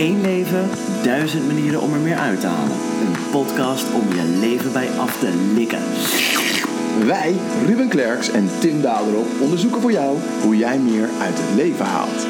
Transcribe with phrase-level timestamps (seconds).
[0.00, 0.68] Eén leven,
[1.02, 2.76] duizend manieren om er meer uit te halen.
[2.76, 5.82] Een podcast om je leven bij af te likken.
[7.06, 7.34] Wij,
[7.66, 12.26] Ruben Klerks en Tim Daderop, onderzoeken voor jou hoe jij meer uit het leven haalt.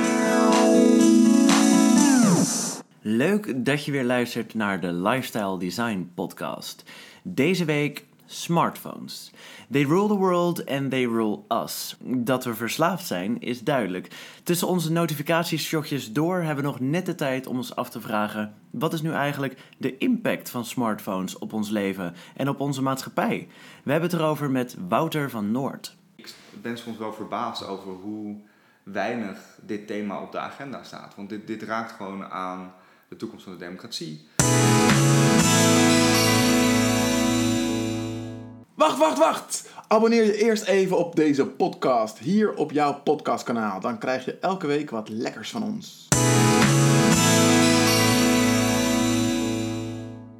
[3.01, 6.85] Leuk dat je weer luistert naar de Lifestyle Design Podcast.
[7.23, 9.31] Deze week smartphones.
[9.71, 11.97] They rule the world and they rule us.
[12.03, 14.09] Dat we verslaafd zijn is duidelijk.
[14.43, 18.55] Tussen onze notificatieshotjes door hebben we nog net de tijd om ons af te vragen:
[18.71, 23.49] wat is nu eigenlijk de impact van smartphones op ons leven en op onze maatschappij?
[23.85, 25.97] We hebben het erover met Wouter van Noord.
[26.17, 28.37] Ik ben soms wel verbaasd over hoe
[28.83, 31.15] weinig dit thema op de agenda staat.
[31.15, 32.73] Want dit, dit raakt gewoon aan
[33.09, 34.29] de toekomst van de democratie.
[38.81, 39.69] Wacht, wacht, wacht!
[39.89, 43.81] Abonneer je eerst even op deze podcast hier op jouw podcastkanaal.
[43.81, 46.09] Dan krijg je elke week wat lekkers van ons.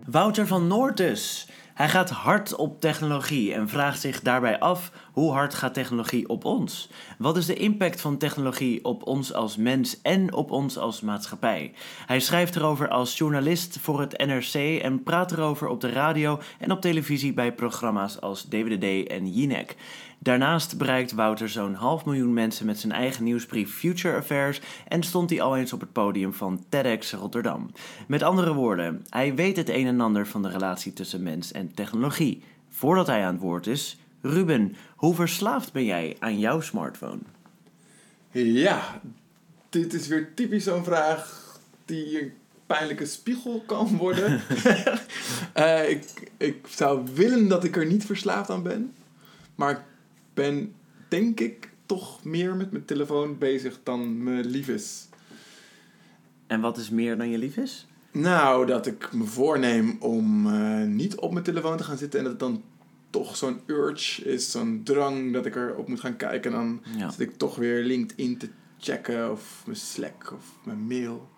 [0.07, 1.49] Wouter van Noord dus.
[1.81, 6.45] Hij gaat hard op technologie en vraagt zich daarbij af hoe hard gaat technologie op
[6.45, 6.91] ons?
[7.19, 11.73] Wat is de impact van technologie op ons als mens en op ons als maatschappij?
[12.07, 16.71] Hij schrijft erover als journalist voor het NRC en praat erover op de radio en
[16.71, 19.77] op televisie bij programma's als DWDD en Jinek.
[20.23, 25.31] Daarnaast bereikt Wouter zo'n half miljoen mensen met zijn eigen nieuwsbrief Future Affairs en stond
[25.31, 27.71] hij al eens op het podium van TEDx Rotterdam.
[28.09, 31.75] Met andere woorden, hij weet het een en ander van de relatie tussen mens en
[31.75, 32.43] technologie.
[32.69, 37.21] Voordat hij aan het woord is, Ruben, hoe verslaafd ben jij aan jouw smartphone?
[38.31, 39.01] Ja,
[39.69, 41.45] dit is weer typisch zo'n vraag
[41.85, 42.33] die een
[42.67, 44.41] pijnlijke spiegel kan worden.
[45.57, 48.95] uh, ik, ik zou willen dat ik er niet verslaafd aan ben.
[49.55, 49.81] Maar ik
[50.35, 50.75] ben,
[51.09, 55.09] denk ik, toch meer met mijn telefoon bezig dan me lief is.
[56.47, 57.87] En wat is meer dan je lief is?
[58.13, 62.25] Nou, dat ik me voorneem om uh, niet op mijn telefoon te gaan zitten en
[62.25, 62.63] dat het dan
[63.11, 66.53] toch zo'n urge is, zo'n drang dat ik erop moet gaan kijken.
[66.53, 67.11] En dan ja.
[67.11, 68.49] zit ik toch weer LinkedIn te
[68.79, 71.29] checken of mijn Slack of mijn mail.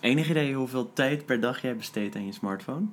[0.00, 2.86] Enig idee hoeveel tijd per dag jij besteedt aan je smartphone?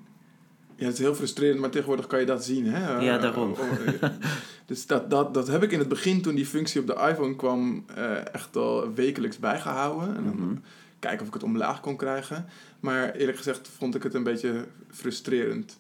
[0.83, 2.65] Ja, het is heel frustrerend, maar tegenwoordig kan je dat zien.
[2.65, 2.97] Hè?
[2.97, 3.51] Ja, daarom.
[3.51, 4.09] Oh, oh,
[4.65, 7.35] dus dat, dat, dat heb ik in het begin, toen die functie op de iPhone
[7.35, 10.15] kwam, uh, echt al wekelijks bijgehouden.
[10.15, 10.61] En dan -hmm.
[10.99, 12.45] kijken of ik het omlaag kon krijgen.
[12.79, 15.77] Maar eerlijk gezegd vond ik het een beetje frustrerend.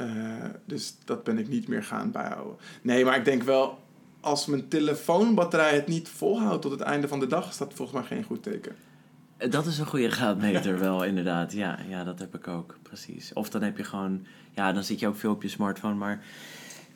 [0.00, 2.56] Uh, dus dat ben ik niet meer gaan bijhouden.
[2.82, 3.78] Nee, maar ik denk wel,
[4.20, 7.98] als mijn telefoonbatterij het niet volhoudt tot het einde van de dag, is dat volgens
[7.98, 8.76] mij geen goed teken.
[9.38, 11.52] Dat is een goede graadmeter wel, inderdaad.
[11.52, 13.32] Ja, ja, dat heb ik ook, precies.
[13.32, 14.26] Of dan heb je gewoon...
[14.54, 16.22] Ja, dan zit je ook veel op je smartphone, maar...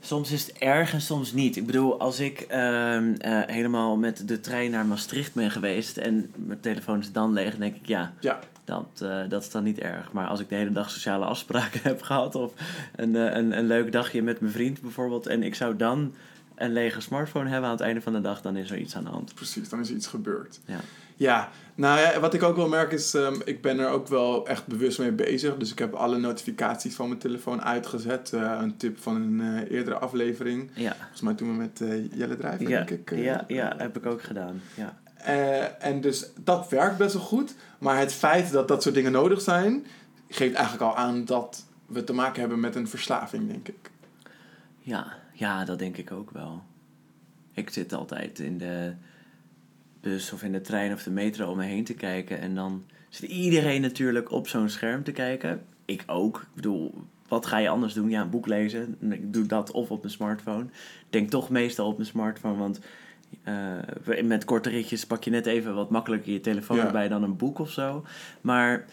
[0.04, 1.56] Soms is het erg en soms niet.
[1.56, 2.56] Ik bedoel, als ik uh,
[3.00, 3.12] uh,
[3.46, 5.96] helemaal met de trein naar Maastricht ben geweest...
[5.96, 8.12] en mijn telefoon is dan leeg, dan denk ik, ja...
[8.20, 8.38] ja.
[8.64, 10.12] Dat, uh, dat is dan niet erg.
[10.12, 12.34] Maar als ik de hele dag sociale afspraken heb gehad...
[12.34, 12.52] of
[12.96, 15.26] een, een, een leuk dagje met mijn vriend bijvoorbeeld...
[15.26, 16.14] en ik zou dan
[16.54, 18.42] een lege smartphone hebben aan het einde van de dag...
[18.42, 19.34] dan is er iets aan de hand.
[19.34, 20.60] Precies, dan is er iets gebeurd.
[20.66, 20.80] Ja.
[21.16, 24.46] Ja, nou ja, wat ik ook wel merk is, um, ik ben er ook wel
[24.46, 25.56] echt bewust mee bezig.
[25.56, 28.32] Dus ik heb alle notificaties van mijn telefoon uitgezet.
[28.34, 30.70] Uh, een tip van een uh, eerdere aflevering.
[30.74, 30.94] Ja.
[30.98, 32.84] Volgens mij toen we met uh, Jelle Drijver, ja.
[32.84, 33.18] denk ik.
[33.18, 34.60] ja, ja, heb ik ook gedaan.
[34.74, 34.96] Ja.
[35.78, 37.54] en dus dat werkt best wel goed.
[37.78, 39.86] Maar het feit dat dat soort dingen nodig zijn,
[40.28, 43.90] geeft eigenlijk al aan dat we te maken hebben met een verslaving, denk ik.
[44.78, 46.62] Ja, ja dat denk ik ook wel.
[47.54, 48.92] Ik zit altijd in de
[50.02, 52.40] bus of in de trein of de metro om me heen te kijken.
[52.40, 55.62] En dan zit iedereen natuurlijk op zo'n scherm te kijken.
[55.84, 56.36] Ik ook.
[56.36, 56.94] Ik bedoel,
[57.28, 58.10] wat ga je anders doen?
[58.10, 58.96] Ja, een boek lezen.
[59.10, 60.64] Ik doe dat of op mijn smartphone.
[60.64, 62.80] Ik denk toch meestal op mijn smartphone, want
[63.44, 66.86] uh, met korte ritjes pak je net even wat makkelijker je telefoon ja.
[66.86, 68.04] erbij dan een boek of zo.
[68.40, 68.84] Maar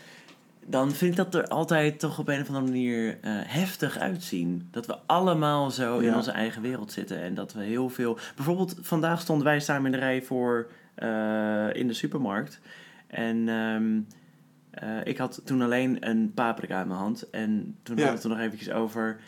[0.66, 4.68] dan vind ik dat er altijd toch op een of andere manier uh, heftig uitzien.
[4.72, 6.08] Dat we allemaal zo ja.
[6.08, 7.22] in onze eigen wereld zitten.
[7.22, 8.18] En dat we heel veel.
[8.36, 10.70] Bijvoorbeeld, vandaag stonden wij samen in de rij voor
[11.74, 12.60] in de supermarkt.
[13.08, 14.08] En um,
[14.84, 17.30] uh, ik had toen alleen een paprika in mijn hand.
[17.30, 18.02] En toen ja.
[18.02, 19.20] had ik het er nog eventjes over.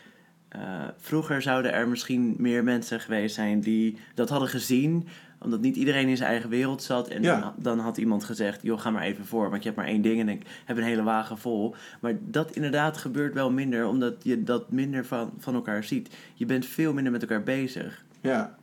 [0.56, 5.08] Uh, vroeger zouden er misschien meer mensen geweest zijn die dat hadden gezien.
[5.38, 7.08] Omdat niet iedereen in zijn eigen wereld zat.
[7.08, 7.40] En ja.
[7.40, 9.50] dan, dan, had iemand gezegd, joh, ga maar even voor.
[9.50, 11.74] Want je hebt maar één ding en ik heb een hele wagen vol.
[12.00, 13.86] Maar dat inderdaad gebeurt wel minder.
[13.86, 16.16] Omdat je dat minder van, van elkaar ziet.
[16.34, 18.04] Je bent veel minder met elkaar bezig.
[18.20, 18.56] Ja,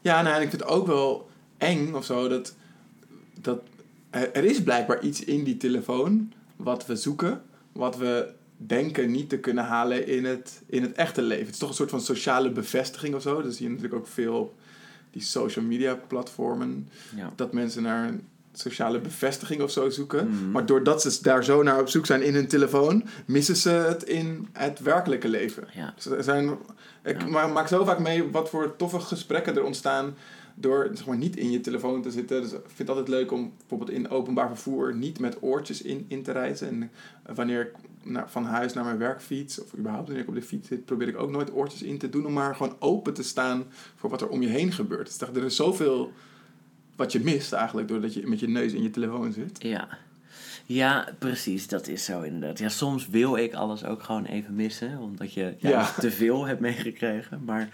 [0.00, 1.28] ja nou, ik vind het ook wel
[1.58, 2.28] eng of zo.
[2.28, 2.54] Dat,
[3.40, 3.62] dat
[4.10, 9.38] er is blijkbaar iets in die telefoon wat we zoeken, wat we denken niet te
[9.38, 11.44] kunnen halen in het, in het echte leven.
[11.44, 13.42] Het is toch een soort van sociale bevestiging of zo.
[13.42, 14.54] Dat zie je natuurlijk ook veel op
[15.10, 16.88] die social media platformen.
[17.16, 17.32] Ja.
[17.36, 18.10] Dat mensen naar
[18.52, 20.28] sociale bevestiging of zo zoeken.
[20.28, 20.50] Mhm.
[20.50, 24.02] Maar doordat ze daar zo naar op zoek zijn in hun telefoon, missen ze het
[24.02, 25.68] in het werkelijke leven.
[25.74, 25.92] Ja.
[25.96, 26.50] Dus er zijn,
[27.04, 27.46] ik Ja.
[27.46, 30.14] maak zo vaak mee wat voor toffe gesprekken er ontstaan
[30.60, 32.42] door zeg maar, niet in je telefoon te zitten.
[32.42, 36.04] Dus ik vind het altijd leuk om bijvoorbeeld in openbaar vervoer niet met oortjes in,
[36.08, 36.68] in te reizen.
[36.68, 36.90] En
[37.22, 37.72] eh, wanneer ik
[38.02, 40.84] naar, van huis naar mijn werk fiets, of überhaupt wanneer ik op de fiets zit,
[40.84, 43.64] probeer ik ook nooit oortjes in te doen om maar gewoon open te staan
[43.96, 45.18] voor wat er om je heen gebeurt.
[45.18, 46.12] Dus er is zoveel
[46.96, 49.62] wat je mist eigenlijk doordat je met je neus in je telefoon zit.
[49.62, 49.88] Ja.
[50.66, 51.68] Ja, precies.
[51.68, 52.58] Dat is zo inderdaad.
[52.58, 54.98] Ja, soms wil ik alles ook gewoon even missen.
[54.98, 55.92] Omdat je ja, Ja.
[55.98, 57.44] te veel hebt meegekregen.
[57.44, 57.68] Maar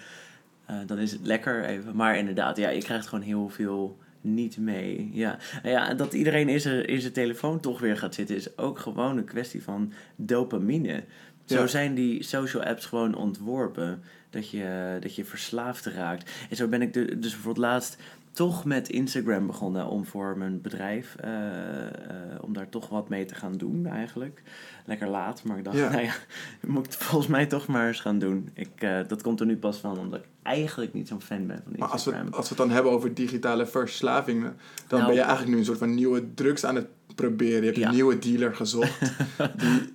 [0.66, 1.96] eh, dan is het lekker even.
[1.96, 5.10] Maar inderdaad, ja, je krijgt gewoon heel veel niet mee.
[5.12, 8.36] Ja, ja dat iedereen in zijn, in zijn telefoon toch weer gaat zitten...
[8.36, 11.04] is ook gewoon een kwestie van dopamine.
[11.44, 11.66] Zo Ja.
[11.66, 14.02] zijn die social apps gewoon ontworpen.
[14.30, 16.30] Dat je, dat je verslaafd raakt.
[16.50, 17.96] En zo ben ik de, dus bijvoorbeeld laatst
[18.34, 21.92] toch met Instagram begonnen om voor mijn bedrijf, eh, eh,
[22.40, 24.42] om daar toch wat mee te gaan doen eigenlijk.
[24.86, 25.90] Lekker laat, maar ik dacht, Ja.
[25.90, 26.12] nou ja,
[26.66, 28.48] moet ik het volgens mij toch maar eens gaan doen.
[28.54, 31.60] Ik, eh, dat komt er nu pas van, omdat ik eigenlijk niet zo'n fan ben
[31.64, 32.34] van Maar als we, Instagram.
[32.34, 34.56] als we het dan hebben over digitale verslavingen,
[34.88, 35.04] dan Nou.
[35.10, 37.58] ben je eigenlijk nu een soort van nieuwe drugs aan het proberen.
[37.60, 37.88] Je hebt Ja.
[37.88, 39.00] een nieuwe dealer gezocht.
[39.56, 39.93] die,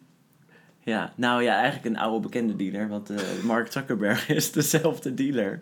[0.83, 5.59] Ja, nou ja, eigenlijk een oude bekende dealer, want eh, Mark Zuckerberg is dezelfde dealer.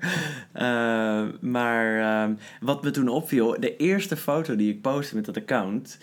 [0.52, 5.38] Eh, maar ehm, wat me toen opviel, de eerste foto die ik postte met dat
[5.38, 5.98] account,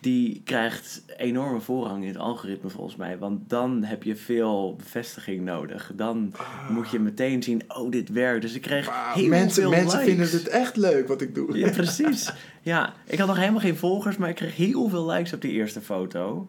[0.00, 3.18] die krijgt enorme voorrang in het algoritme volgens mij.
[3.18, 5.92] Want dan heb je veel bevestiging nodig.
[5.94, 6.32] Dan
[6.68, 8.42] moet je meteen zien, oh dit werkt.
[8.42, 10.14] Dus ik kreeg heel mensen veel mensen likes.
[10.14, 11.58] vinden het echt leuk wat ik doe.
[11.58, 12.32] Ja, precies.
[12.62, 15.52] Ja, ik had nog helemaal geen volgers, maar ik kreeg heel veel likes op die
[15.52, 16.48] eerste foto.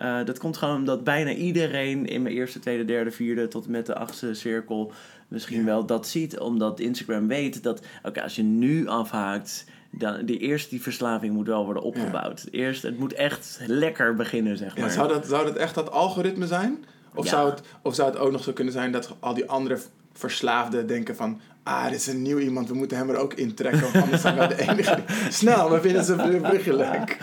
[0.00, 3.70] Eh, dat komt gewoon omdat bijna iedereen in mijn eerste, tweede, derde, vierde tot en
[3.70, 4.92] met de achtste cirkel
[5.28, 5.64] misschien Ja.
[5.64, 6.38] wel dat ziet.
[6.38, 11.46] Omdat Instagram weet dat, oké, als je nu afhaakt, dan die eerst die verslaving moet
[11.46, 12.46] wel worden opgebouwd.
[12.50, 14.86] Eerst, het moet echt lekker beginnen, zeg maar.
[14.86, 16.84] Ja, zou, dat, zou dat echt dat algoritme zijn?
[17.14, 19.78] Of, zou het, of zou het ook nog zo kunnen zijn dat al die andere
[20.12, 21.40] verslaafden denken van...
[21.62, 23.80] Ah, dit is een nieuw iemand, we moeten hem er ook intrekken.
[23.80, 24.98] Want anders zijn we de enige.
[25.28, 27.18] Snel, we vinden zijn brugje leuk.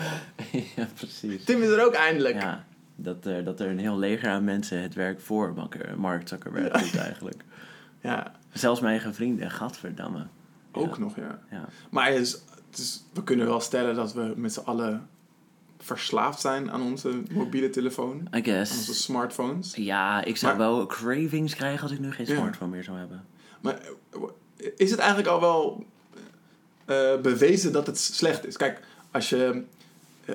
[0.76, 1.44] ja, precies.
[1.44, 2.42] Tim is er ook eindelijk.
[2.42, 2.64] Ja,
[2.96, 5.54] dat, er dat er een heel leger aan mensen het werk voor
[5.96, 7.42] Mark- Zuckerberg doet eigenlijk.
[8.00, 10.26] Ja, Zelfs mijn eigen vrienden, gadverdamme.
[10.72, 11.00] ook Ja.
[11.00, 11.38] nog, ja.
[11.50, 11.68] Ja.
[11.90, 12.32] Maar het is,
[12.70, 15.08] het is- we kunnen wel stellen dat we met z'n allen
[15.78, 18.16] verslaafd zijn aan onze mobiele telefoon.
[18.16, 19.02] I Aan onze guess.
[19.04, 19.74] smartphones.
[19.74, 23.24] Ja, ik zou Maar- wel cravings krijgen als ik nu geen smartphone meer zou hebben.
[23.60, 23.78] Maar
[24.12, 25.86] eh, is het eigenlijk al wel
[26.84, 28.56] eh, bewezen dat het slecht is?
[28.56, 28.80] Kijk,
[29.10, 29.60] als je eh,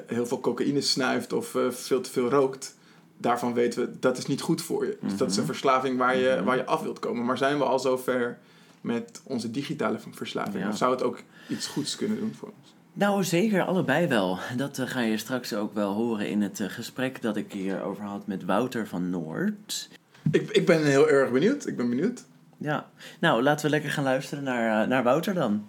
[0.08, 2.76] heel veel cocaïne snuift of eh, veel te veel rookt,
[3.18, 4.98] daarvan weten we dat is niet goed voor je.
[5.02, 5.52] Dus dat is een Mhm.
[5.52, 6.44] verslaving waar je, Mhm.
[6.46, 7.26] waar je af wilt komen.
[7.26, 8.38] Maar zijn we al zover
[8.82, 10.64] met onze digitale verslaving?
[10.64, 10.70] Ja.
[10.70, 11.20] Of zou het ook
[11.50, 12.74] iets goeds kunnen doen voor ons?
[12.94, 14.40] Nou, zeker allebei wel.
[14.58, 18.04] Dat eh, ga je straks ook wel horen in het eh, gesprek dat ik hierover
[18.04, 19.90] had met Wouter van Noord.
[20.32, 21.68] Ik, ik ben heel erg benieuwd.
[21.68, 22.24] Ik ben benieuwd.
[22.58, 22.90] Ja,
[23.20, 25.66] nou laten we lekker gaan luisteren naar, eh, naar Wouter dan.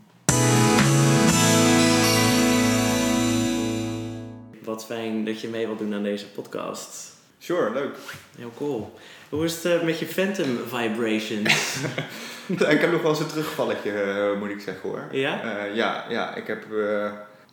[4.64, 7.12] Wat fijn dat je mee wilt doen aan deze podcast.
[7.38, 7.96] Sure, leuk.
[8.36, 8.98] Heel cool.
[9.28, 11.76] Hoe is het eh, met je Phantom Vibrations?
[12.48, 15.08] ik heb nog wel eens een terugvalletje, eh, moet ik zeggen hoor.
[15.10, 15.42] Ja?
[15.42, 16.64] Eh, ja, ja, ik heb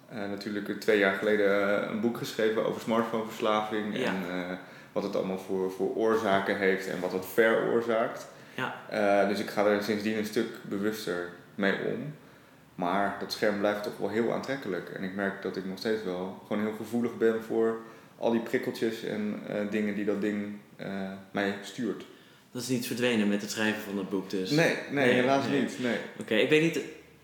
[0.10, 3.98] natuurlijk twee jaar geleden een boek geschreven over smartphoneverslaving.
[3.98, 4.06] Ja.
[4.06, 4.24] En
[4.92, 8.28] wat het allemaal voor, voor oorzaken heeft en wat het veroorzaakt.
[8.56, 9.26] Ja.
[9.26, 12.14] Dus ik ga er sindsdien een stuk bewuster mee om.
[12.82, 14.90] Maar dat scherm blijft toch wel heel aantrekkelijk.
[14.90, 17.82] En ik merk dat ik nog steeds wel gewoon heel gevoelig ben voor
[18.18, 22.06] al die prikkeltjes en eh, dingen die dat ding eh, mij stuurt.
[22.52, 24.50] Dat is niet verdwenen met het schrijven van het boek dus.
[24.50, 25.62] Nee, nee, Nee, helaas nee.
[25.62, 25.80] niet.
[25.80, 25.98] Nee.
[26.20, 26.80] Oké, ik weet niet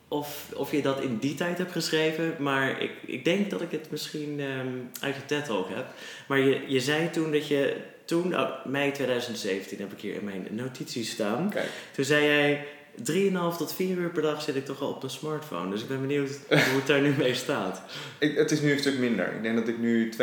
[0.07, 3.71] of, of je dat in die tijd hebt geschreven, maar ik, ik denk dat ik
[3.71, 4.67] het misschien ehm,
[5.01, 5.85] uit de TED Talk heb.
[6.27, 10.23] Maar je, je zei toen dat je, toen, oh, mei 2017 heb ik hier in
[10.23, 11.49] mijn notities staan.
[11.49, 11.69] Kijk.
[11.91, 12.65] Toen zei jij,
[12.97, 15.69] 3,5 tot 4 uur per dag zit ik toch al op de smartphone.
[15.71, 17.81] Dus ik ben benieuwd hoe het daar nu mee staat.
[18.19, 19.33] Ik, het is nu een stuk minder.
[19.33, 20.17] Ik denk dat ik nu 2,5,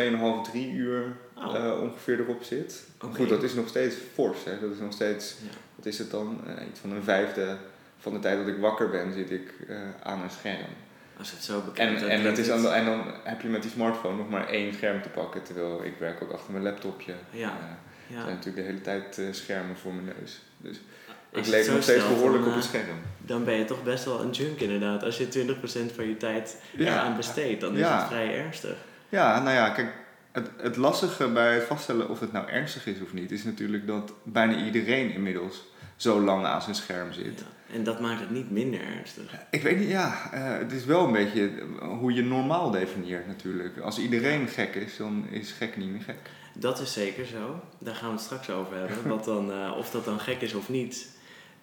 [0.51, 1.57] 3 uur Oh.
[1.57, 2.83] eh, ongeveer erop zit.
[2.99, 4.39] Goed, dat is nog steeds fors.
[4.45, 4.61] Hè?
[4.61, 5.49] Dat is nog steeds, Ja.
[5.77, 6.41] wat is het dan?
[6.47, 7.57] Eh, iets van een vijfde
[7.99, 10.67] van de tijd dat ik wakker ben, zit ik eh, aan een scherm.
[11.19, 13.71] Als het zo bekend En, en, dat is dan, en dan heb je met die
[13.71, 15.43] smartphone nog maar één scherm te pakken.
[15.43, 17.15] Terwijl ik werk ook achter mijn laptopje.
[17.31, 17.59] Ja.
[18.07, 18.23] Ja.
[18.23, 20.41] zijn natuurlijk de hele tijd schermen voor mijn neus.
[20.57, 20.81] Dus
[21.35, 22.99] ik leef nog steeds stelt, behoorlijk dan, op het eh, scherm.
[23.19, 25.03] Dan ben je toch best wel een junk inderdaad.
[25.03, 25.57] Als je
[25.91, 28.77] 20% van je tijd eraan besteedt, dan is het vrij ernstig.
[29.09, 29.93] Ja, nou ja, kijk,
[30.33, 33.87] het, het lastige bij het vaststellen of het nou ernstig is of niet, is natuurlijk
[33.87, 35.65] dat bijna iedereen inmiddels
[35.97, 37.39] zo lang aan zijn scherm zit.
[37.39, 37.75] Ja.
[37.75, 39.35] En dat maakt het niet minder ernstig.
[39.51, 41.51] Ik weet niet, ja, eh, het is wel een beetje
[41.81, 43.79] hoe je normaal definieert natuurlijk.
[43.79, 46.31] Als iedereen gek is, dan is gek niet meer gek.
[46.55, 47.63] Dat is zeker zo.
[47.79, 49.09] Daar gaan we het straks over hebben.
[49.17, 51.09] Wat dan, eh, of dat dan gek is of niet.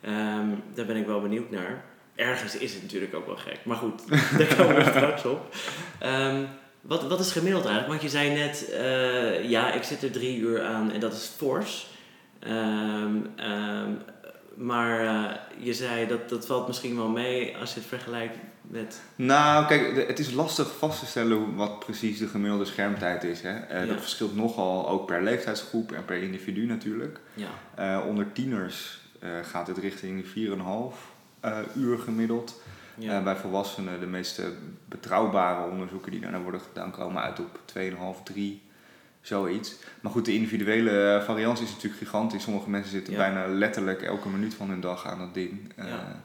[0.01, 1.83] Ehm, daar ben ik wel benieuwd naar.
[2.15, 3.59] Ergens is het natuurlijk ook wel gek.
[3.63, 4.01] Maar goed,
[4.37, 5.55] daar komen we straks op.
[5.99, 6.43] Ehm,
[6.81, 8.01] wat, wat is gemiddeld eigenlijk?
[8.01, 11.31] Want je zei net, eh, ja, ik zit er drie uur aan en dat is
[11.37, 11.87] fors.
[12.39, 13.15] Ehm,
[14.55, 19.01] maar eh, je zei dat dat valt misschien wel mee als je het vergelijkt met.
[19.15, 23.41] Nou, kijk, het is lastig vast te stellen wat precies de gemiddelde schermtijd is.
[23.41, 23.59] Hè?
[23.59, 23.85] Eh, Ja.
[23.85, 27.19] Dat verschilt nogal ook per leeftijdsgroep en per individu natuurlijk.
[27.33, 28.99] Ja, onder tieners
[29.43, 30.95] gaat het richting 4,5
[31.39, 32.61] eh uur gemiddeld.
[32.95, 33.17] ja.
[33.17, 34.53] Eh, bij volwassenen, de meeste
[34.85, 38.61] betrouwbare onderzoeken die daarna worden gedaan, komen uit op 2,5, 3,
[39.21, 39.75] zoiets.
[40.01, 42.43] Maar goed, de individuele eh, variantie is natuurlijk gigantisch.
[42.43, 43.19] Sommige mensen zitten Ja.
[43.19, 45.73] bijna letterlijk elke minuut van hun dag aan dat ding.
[45.75, 46.21] Eh, Ja.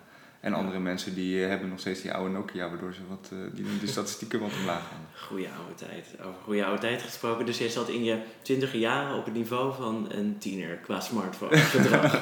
[0.47, 3.39] En andere mensen die eh, hebben nog steeds die oude Nokia, waardoor ze wat, eh,
[3.53, 5.07] die de statistieken wat omlaag gaan.
[5.29, 6.07] Goeie oude tijd.
[6.21, 7.47] Over goede oude tijd gesproken.
[7.47, 11.57] Dus jij zat in je twintige jaren op het niveau van een tiener qua smartphone
[11.77, 12.21] gedrag.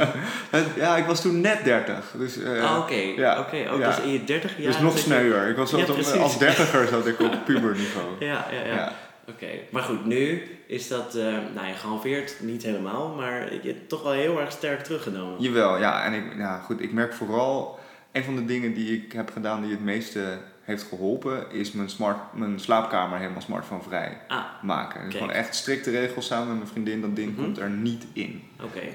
[0.76, 2.14] Ja, ik was toen net 30.
[2.18, 3.70] Dus, eh, Ah, Oké, ja, oké.
[3.70, 3.86] ook ja.
[3.86, 4.66] dus in je dertig jaar.
[4.72, 5.48] dus nog je- sneuwer.
[5.48, 6.12] Ik was Ja, precies.
[6.20, 8.06] als dertiger zat ik op puberniveau.
[8.18, 8.74] Ja, ja, ja.
[8.74, 8.92] Ja.
[9.28, 13.88] Oké, maar goed, nu is dat, eh nou ja, gehalveerd, niet helemaal, maar je hebt
[13.88, 15.40] toch wel heel erg sterk teruggenomen.
[15.42, 16.04] Jawel, ja.
[16.04, 17.78] En ik, ja, goed, ik merk vooral,
[18.14, 21.88] een van de dingen die ik heb gedaan die het meeste heeft geholpen, is mijn,
[21.90, 25.04] smart, mijn slaapkamer helemaal smartphonevrij Ah, maken.
[25.04, 27.42] Dus gewoon echt strikte regels samen met mijn vriendin, dat ding Mhm.
[27.42, 28.42] komt er niet in.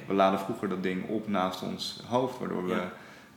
[0.08, 2.82] We laden vroeger dat ding op naast ons hoofd, waardoor we,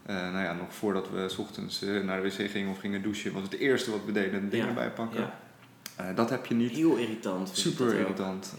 [0.06, 3.02] eh, nou ja, nog voordat we 's ochtends eh, naar de wc gingen of gingen
[3.02, 4.68] douchen, was het eerste wat we deden, het ding Ja.
[4.68, 5.20] erbij pakken.
[5.20, 5.40] Ja,
[5.96, 6.70] Eh, dat heb je niet.
[6.70, 7.50] heel irritant.
[7.52, 8.54] Super irritant.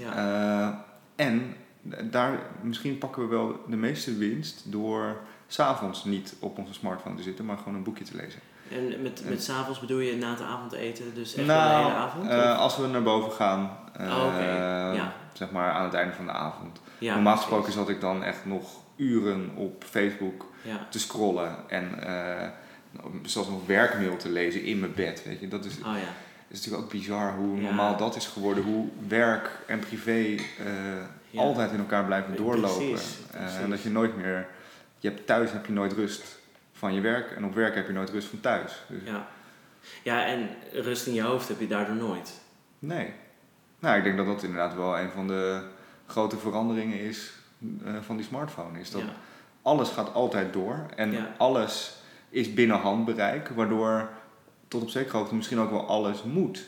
[1.16, 1.56] En
[2.04, 5.18] daar, misschien pakken we wel de meeste winst door
[5.54, 8.40] s'avonds niet op onze smartphone te zitten, maar gewoon een boekje te lezen.
[8.72, 12.30] En met, met s'avonds bedoel je na het avondeten, dus echt nou, de hele avond?
[12.30, 14.34] eh, als we naar boven gaan, eh, Oh.
[14.96, 15.14] Ja.
[15.34, 16.80] zeg maar aan het einde van de avond.
[16.98, 22.04] ja, Normaal gesproken zat ik dan echt nog uren op Facebook Ja, te scrollen en
[22.08, 22.48] eh,
[23.24, 25.24] zelfs nog werkmail te lezen in mijn bed.
[25.26, 25.48] Weet je.
[25.48, 25.92] Dat is, oh ja.
[26.48, 28.64] is natuurlijk ook bizar hoe normaal dat is geworden.
[28.64, 30.36] Hoe werk en privé
[31.34, 32.90] eh, altijd in elkaar blijven doorlopen.
[32.90, 33.18] precies.
[33.32, 34.48] Eh, en dat je nooit meer...
[35.04, 36.40] Je hebt thuis heb je nooit rust
[36.72, 37.32] van je werk.
[37.32, 38.84] En op werk heb je nooit rust van thuis.
[38.88, 39.28] Dus, Ja.
[40.04, 42.42] ja, en rust in je hoofd heb je daardoor nooit.
[42.80, 43.14] Nee.
[43.80, 45.64] Nou, ik denk dat dat inderdaad wel een van de
[46.08, 47.32] grote veranderingen is
[47.86, 48.80] eh, van die smartphone.
[48.80, 49.14] Is dat Ja.
[49.62, 50.86] alles gaat altijd door.
[50.96, 51.34] En Ja.
[51.38, 51.96] alles
[52.30, 53.48] is binnen handbereik.
[53.48, 54.10] Waardoor
[54.68, 56.66] tot op zekere hoogte misschien ook wel alles moet.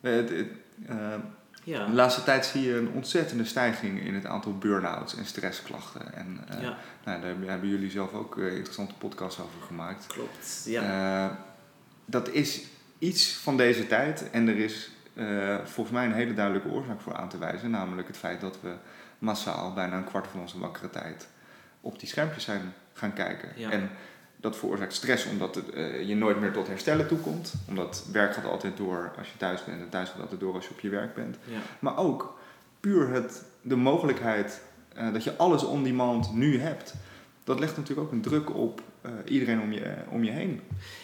[0.00, 0.48] Eh, het- het,
[0.88, 1.14] eh,
[1.64, 1.86] Ja.
[1.86, 6.14] De laatste tijd zie je een ontzettende stijging in het aantal burn-outs en stressklachten.
[6.14, 10.06] En eh, ja, nou, daar hebben- jullie zelf ook eh, interessante podcasts over gemaakt.
[10.06, 10.62] klopt.
[10.66, 10.82] Ja.
[11.28, 11.36] Eh,
[12.04, 12.62] dat is
[12.98, 14.90] iets van deze tijd en er is
[15.64, 17.70] volgens mij een hele duidelijke oorzaak voor aan te wijzen.
[17.70, 18.72] Namelijk het feit dat we
[19.18, 21.28] massaal bijna een kwart van onze wakkere tijd
[21.80, 23.48] op die schermpjes zijn gaan kijken.
[23.56, 23.70] Ja.
[23.70, 23.90] En
[24.40, 27.54] dat veroorzaakt stress omdat het, eh, je nooit meer tot herstellen toekomt.
[27.68, 30.64] Omdat werk gaat altijd door als je thuis bent en thuis gaat altijd door als
[30.64, 31.36] je op je werk bent.
[31.44, 31.58] ja.
[31.78, 32.38] Maar ook
[32.80, 34.62] puur het, de mogelijkheid
[34.94, 36.94] eh, dat je alles on demand nu hebt.
[37.44, 40.60] Dat legt natuurlijk ook een druk op eh, iedereen om je, om je heen.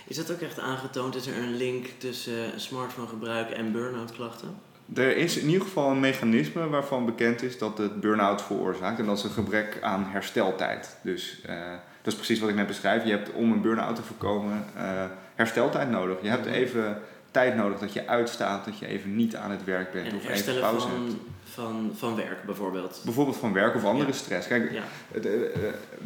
[0.06, 1.14] Is dat ook echt aangetoond?
[1.14, 4.54] Is er een link tussen smartphone gebruik en burn-out klachten?
[4.94, 8.98] Er is in ieder geval een mechanisme waarvan bekend is dat het burn-out veroorzaakt.
[8.98, 10.96] En dat is een gebrek aan hersteltijd.
[11.02, 11.56] Dus eh,
[12.02, 13.04] dat is precies wat ik net beschrijf.
[13.04, 16.16] Je hebt om een burn-out te voorkomen eh, hersteltijd nodig.
[16.22, 16.98] Je hebt even
[17.36, 20.28] tijd nodig dat je uitstaat, dat je even niet aan het werk bent En of
[20.28, 20.82] even hebt.
[20.82, 23.00] van, van, van werk bijvoorbeeld.
[23.04, 24.14] Bijvoorbeeld van werk of andere Ja.
[24.16, 24.46] stress.
[24.46, 25.50] Kijk, Ja, Het, eh, eh,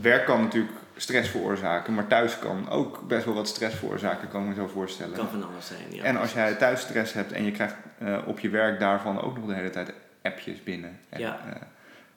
[0.01, 4.43] werk kan natuurlijk stress veroorzaken, maar thuis kan ook best wel wat stress veroorzaken, kan
[4.43, 5.17] ik me zo voorstellen.
[5.17, 5.81] kan van alles zijn.
[5.91, 9.21] Ja, en als jij thuis stress hebt en je krijgt eh, op je werk daarvan
[9.21, 10.99] ook nog de hele tijd appjes binnen.
[11.09, 11.41] En, Ja.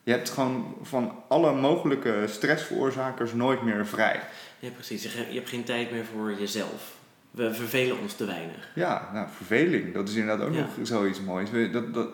[0.04, 4.20] je hebt gewoon van alle mogelijke stressveroorzakers nooit meer vrij.
[4.60, 5.04] Ja, precies.
[5.04, 6.93] Je hebt geen tijd meer voor jezelf.
[7.34, 8.70] We vervelen ons te weinig.
[8.76, 10.60] Ja, nou, verveling, dat is inderdaad ook Ja.
[10.60, 11.50] nog zoiets moois.
[11.50, 12.08] We- Dat, dat,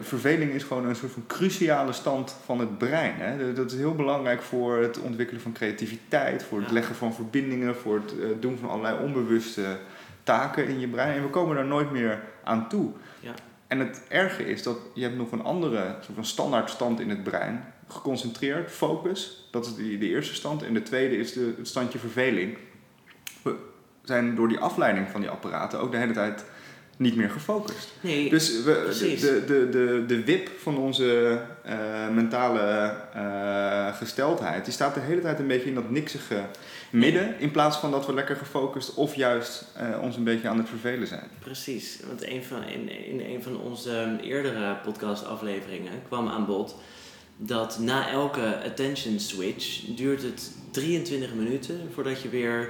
[0.00, 3.14] verveling is gewoon een soort van cruciale stand van het brein.
[3.16, 3.52] Hè?
[3.52, 6.74] Dat- is heel belangrijk voor het ontwikkelen van creativiteit, voor het Ja.
[6.74, 9.76] leggen van verbindingen, voor het eh, doen van allerlei onbewuste
[10.22, 11.16] taken in je brein.
[11.16, 12.90] En we komen daar nooit meer aan toe.
[13.20, 13.32] Ja.
[13.66, 17.08] En het erge is dat je hebt nog een andere soort van standaard stand in
[17.10, 17.64] het brein.
[17.88, 20.62] Geconcentreerd, focus, dat is die, de eerste stand.
[20.62, 22.56] En de tweede is de, het standje verveling.
[24.04, 26.44] Zijn door die afleiding van die apparaten ook de hele tijd
[26.96, 27.92] niet meer gefocust.
[28.00, 29.20] Nee, Dus we, precies.
[29.20, 35.20] de, de, de, de wip van onze eh, mentale eh, gesteldheid, die staat de hele
[35.20, 36.44] tijd een beetje in dat niksige
[36.90, 40.58] midden, in plaats van dat we lekker gefocust of juist eh, ons een beetje aan
[40.58, 41.28] het vervelen zijn.
[41.38, 46.76] Precies, want een van, in, in een van onze ehm, eerdere podcastafleveringen kwam aan bod
[47.36, 52.68] dat na elke attention switch duurt het 23 minuten voordat je weer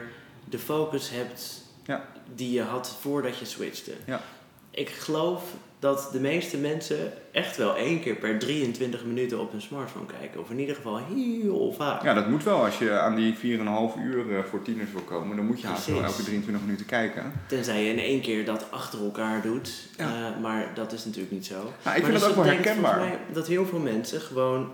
[0.52, 2.04] de focus hebt Ja.
[2.34, 3.92] die je had voordat je switchte.
[4.06, 4.20] Ja.
[4.70, 5.42] Ik geloof
[5.78, 10.40] dat de meeste mensen echt wel één keer per 23 minuten op hun smartphone kijken.
[10.40, 12.02] Of in ieder geval heel vaak.
[12.02, 12.64] Ja, dat moet wel.
[12.64, 13.40] Als je aan die 4,5
[14.02, 17.32] uur eh, voor tieners wil komen, dan moet je haast wel elke 23 minuten kijken.
[17.46, 19.72] Tenzij je in één keer dat achter elkaar doet.
[19.96, 20.04] Ja.
[20.34, 21.54] Eh, maar dat is natuurlijk niet zo.
[21.54, 22.98] Nou, ik Maar vind dus dat ook wel herkenbaar.
[22.98, 24.70] mij dat heel veel mensen gewoon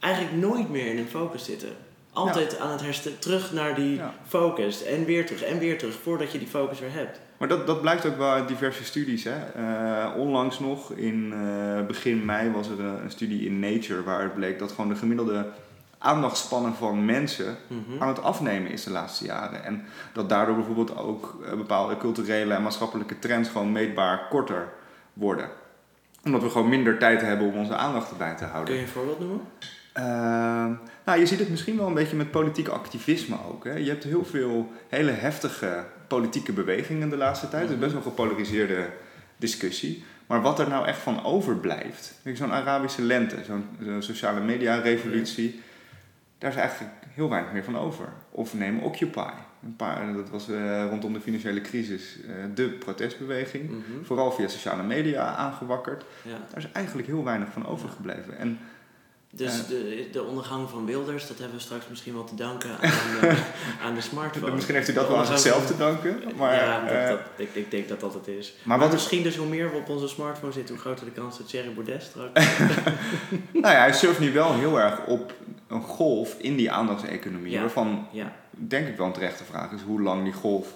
[0.00, 1.68] eigenlijk nooit meer in hun focus zitten.
[2.12, 4.14] Altijd aan het herstellen, terug naar die Ja.
[4.26, 7.20] focus en weer terug en weer terug voordat je die focus weer hebt.
[7.36, 9.24] Maar dat, dat blijkt ook wel uit diverse studies.
[9.24, 9.36] Hè?
[9.54, 14.34] Eh, onlangs nog, in eh, begin mei, was er een, een studie in Nature waaruit
[14.34, 15.46] bleek dat gewoon de gemiddelde
[15.98, 18.02] aandachtspannen van mensen Mhm.
[18.02, 19.64] aan het afnemen is de laatste jaren.
[19.64, 24.68] En dat daardoor bijvoorbeeld ook eh, bepaalde culturele en maatschappelijke trends gewoon meetbaar korter
[25.12, 25.48] worden.
[26.24, 28.64] Omdat we gewoon minder tijd hebben om onze aandacht erbij te houden.
[28.64, 29.40] Kun je een voorbeeld noemen?
[31.10, 33.64] Nou, je ziet het misschien wel een beetje met politiek activisme ook.
[33.64, 33.74] Hè?
[33.74, 37.62] Je hebt heel veel hele heftige politieke bewegingen de laatste tijd.
[37.62, 38.90] Het is best wel gepolariseerde
[39.36, 40.04] discussie.
[40.26, 43.66] Maar wat er nou echt van overblijft, zo'n Arabische lente, zo'n
[43.98, 45.60] sociale media revolutie,
[46.38, 48.08] daar is eigenlijk heel weinig meer van over.
[48.30, 49.32] Of neem Occupy.
[49.64, 53.70] Een paar, dat was eh, rondom de financiële crisis eh, de protestbeweging.
[53.70, 54.04] Mhm.
[54.04, 56.04] Vooral via sociale media aangewakkerd.
[56.22, 56.38] Ja.
[56.50, 58.38] Daar is eigenlijk heel weinig van overgebleven.
[58.38, 58.58] En
[59.32, 59.62] Dus Ja.
[59.68, 62.80] de, de ondergang van Wilders, dat hebben we straks misschien wel te danken aan,
[63.28, 63.36] eh,
[63.84, 64.52] aan de smartphone.
[64.54, 66.22] Misschien heeft u dat De wel aan zichzelf te danken.
[66.36, 68.52] Maar, ja, dat, eh, dat, ik, ik denk dat dat het is.
[68.62, 71.04] maar Maar, wat is- misschien dus hoe meer we op onze smartphone zitten, hoe groter
[71.04, 72.46] de kans dat Thierry Baudet straks...
[73.62, 75.34] nou ja, hij surft nu wel heel erg op
[75.68, 77.52] een golf in die aandachtseconomie.
[77.52, 77.60] Ja.
[77.60, 78.06] Waarvan
[78.50, 80.68] denk ik wel een terechte vraag is hoe lang die golf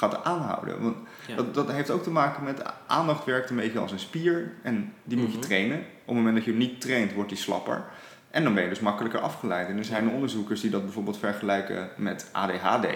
[0.00, 0.82] gaat aanhouden.
[0.82, 1.36] Want ja.
[1.36, 4.52] dat, dat heeft ook te maken met aandacht werkt een beetje als een spier.
[4.62, 5.46] En die moet je Mhm.
[5.46, 5.78] trainen.
[5.78, 7.84] Op het moment dat je hem niet traint, wordt die slapper.
[8.30, 9.68] En dan ben je dus makkelijker afgeleid.
[9.68, 12.86] En er zijn onderzoekers die dat bijvoorbeeld vergelijken met ADHD.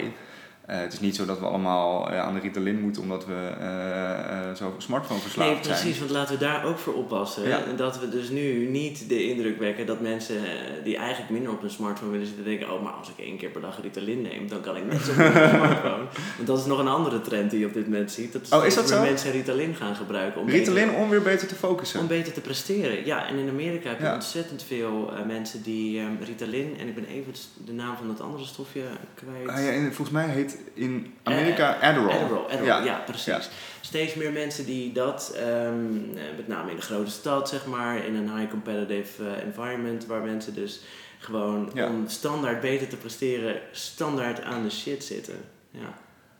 [0.66, 3.34] Eh, het is niet zo dat we allemaal eh, aan de Ritalin moeten omdat we
[3.34, 5.76] eh, zo smartphone verslaafd Nee, zijn.
[5.80, 7.48] precies, want laten we daar ook voor oppassen.
[7.48, 7.60] Ja.
[7.76, 10.36] Dat we dus nu niet de indruk wekken dat mensen
[10.84, 13.48] die eigenlijk minder op hun smartphone willen zitten denken: oh, maar als ik één keer
[13.50, 16.04] per dag Ritalin neem, dan kan ik net zo goed op mijn smartphone.
[16.36, 18.32] Want dat is nog een andere trend die je op dit moment ziet.
[18.32, 19.00] Dat, Oh, is dat zo?
[19.02, 22.00] mensen Ritalin gaan gebruiken om Ritalin beter, om weer beter te focussen.
[22.00, 23.06] om beter te presteren.
[23.06, 24.14] Ja, en in Amerika heb je Ja.
[24.14, 27.32] ontzettend veel mensen die eh, Ritalin, en ik ben even
[27.64, 28.82] de naam van dat andere stofje
[29.14, 29.48] kwijt.
[29.48, 32.10] Ah, ja, en volgens mij heet in Amerika Adderall.
[32.12, 32.84] Adderall, Adderall, Ja.
[32.84, 33.24] ja, precies.
[33.24, 33.40] Ja.
[33.80, 35.46] Steeds meer mensen die dat, ehm,
[36.16, 40.06] eh, met name in de grote stad, zeg maar, in een high competitive eh, environment,
[40.06, 40.80] waar mensen dus
[41.18, 41.88] gewoon Ja.
[41.88, 45.34] om standaard beter te presteren, standaard aan de shit zitten.
[45.70, 45.94] Ja,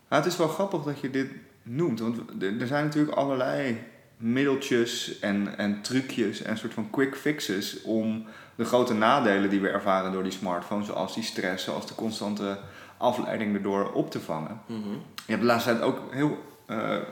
[0.08, 1.28] het is wel grappig dat je dit
[1.62, 3.78] noemt, want er er zijn natuurlijk allerlei
[4.16, 9.68] middeltjes en, en trucjes en soort van quick fixes om de grote nadelen die we
[9.68, 12.58] ervaren door die smartphone, zoals die stress, zoals de constante
[13.04, 14.60] afleiding erdoor op te vangen.
[14.66, 14.90] Mhm.
[15.14, 17.02] Je hebt de laatste tijd ook heel, eh, eh,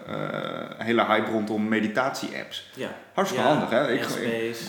[0.78, 2.70] hele hype rondom meditatie-apps.
[2.74, 2.96] ja.
[3.12, 3.92] Hartstikke Ja, handig, hè?
[3.92, 4.04] Ik,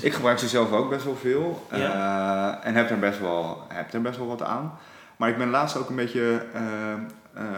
[0.01, 3.93] ik, gebruik ze zelf ook best wel veel eh, en heb er, best wel, heb
[3.93, 4.77] er best wel wat aan.
[5.15, 6.45] Maar ik ben laatst ook een beetje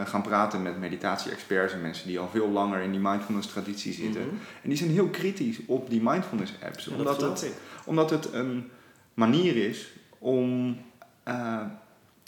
[0.05, 4.21] gaan praten met meditatie-experts en mensen die al veel langer in die mindfulness-traditie zitten.
[4.21, 4.35] Mhm.
[4.61, 7.51] En die zijn heel kritisch op die mindfulness-apps, omdat, het,
[7.85, 8.71] omdat het een
[9.13, 10.77] manier is om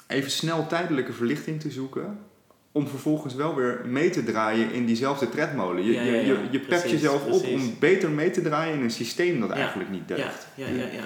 [0.08, 2.20] even snel tijdelijke verlichting te zoeken.
[2.72, 5.84] Om vervolgens wel weer mee te draaien in diezelfde tredmolen.
[5.84, 8.41] Je, Ja, ja, je, ja, je, je pept precies, jezelf op om beter mee te
[8.41, 10.48] draaien in een systeem dat eigenlijk niet deugt.
[10.56, 11.04] Ja, ja, ja, ja.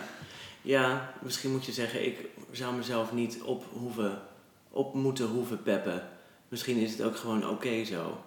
[0.62, 2.18] Ja, misschien moet je zeggen, ik
[2.52, 4.22] zou mezelf niet op, hoeven,
[4.70, 6.04] op moeten hoeven peppen.
[6.50, 8.22] Misschien is het ook gewoon oké zo.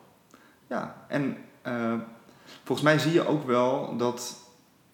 [0.67, 1.95] Ja, en eh,
[2.65, 4.37] volgens mij zie je ook wel dat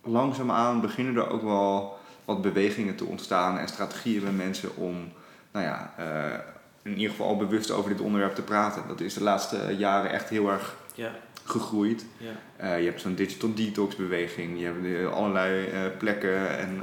[0.02, 5.12] langzaamaan beginnen er ook wel wat bewegingen te ontstaan en strategieën bij mensen om,
[5.52, 6.38] nou ja, eh,
[6.82, 8.82] in ieder geval al bewust over dit onderwerp te praten.
[8.88, 11.10] Dat is de laatste jaren echt heel erg Ja,
[11.44, 12.04] gegroeid.
[12.16, 12.30] ja.
[12.56, 16.80] Eh, je hebt zo'n digital detox beweging, je hebt eh, allerlei plekken en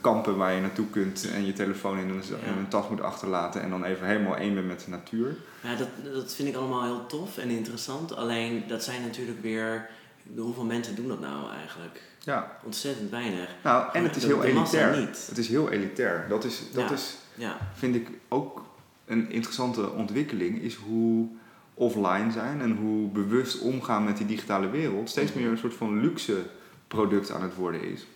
[0.00, 3.62] kampen waar je naartoe kunt en je telefoon in een, in een tas moet achterlaten
[3.62, 5.36] en dan even helemaal één bent met de natuur.
[5.62, 8.16] Ja, dat, dat vind ik allemaal heel tof en interessant.
[8.16, 9.88] Alleen dat zijn natuurlijk weer.
[10.36, 12.02] Hoeveel mensen doen dat nou eigenlijk?
[12.18, 13.48] Ja, Ontzettend weinig.
[13.62, 14.98] nou en het is heel elitair.
[14.98, 15.26] niet.
[15.28, 16.26] Het is heel elitair.
[16.28, 16.94] Dat is, dat Ja.
[16.94, 18.64] is Ja, vind ik ook
[19.06, 21.28] een interessante ontwikkeling, is hoe
[21.74, 26.00] offline zijn en hoe bewust omgaan met die digitale wereld steeds meer een soort van
[26.00, 26.42] luxe
[26.88, 28.06] product aan het worden is.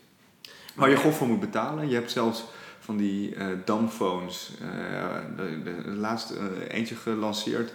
[0.75, 1.89] Waar je goed voor moet betalen.
[1.89, 2.45] Je hebt zelfs
[2.81, 4.69] van die uh, dumbphones, uh,
[5.37, 7.73] de, de, de laatste uh, eentje gelanceerd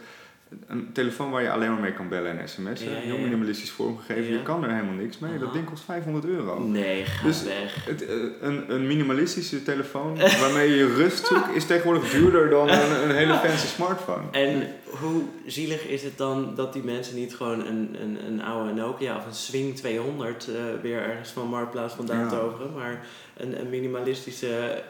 [0.67, 2.89] een telefoon waar je alleen maar mee kan bellen en sms'en.
[2.89, 4.23] Ja, Heel minimalistisch vormgegeven.
[4.23, 4.29] Ja.
[4.37, 5.37] Je kan er helemaal niks mee.
[5.39, 6.59] Dat ding kost 500 euro.
[6.63, 7.85] Nee, ga Dus- weg.
[7.85, 13.09] Het, eh, een, een minimalistische telefoon waarmee je rust zoekt is tegenwoordig duurder dan een,
[13.09, 14.23] een hele fancy smartphone.
[14.31, 14.67] En
[14.99, 19.15] hoe zielig is het dan dat die mensen niet gewoon een, een, een oude Nokia
[19.17, 22.29] of een Swing 200 eh, weer ergens van Marktplaats vandaan Ja.
[22.29, 23.05] toveren, maar
[23.37, 24.83] een, een minimalistische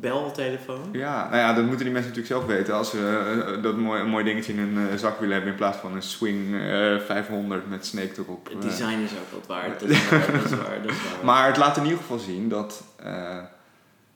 [0.00, 0.88] beltelefoon?
[0.92, 2.74] Ja, nou ja, dat moeten die mensen natuurlijk zelf weten.
[2.74, 5.58] Als ze eh, dat mooi, een mooi dingetje in hun eh, zak willen hebben in
[5.58, 8.48] plaats van een Swing eh, 500 met Snake erop.
[8.48, 8.70] Het eh.
[8.70, 9.80] design is ook wat waard.
[9.80, 10.82] Dat is waar, dat is waar.
[10.82, 11.24] Dat is waar.
[11.24, 13.38] Maar het laat in ieder geval zien dat eh,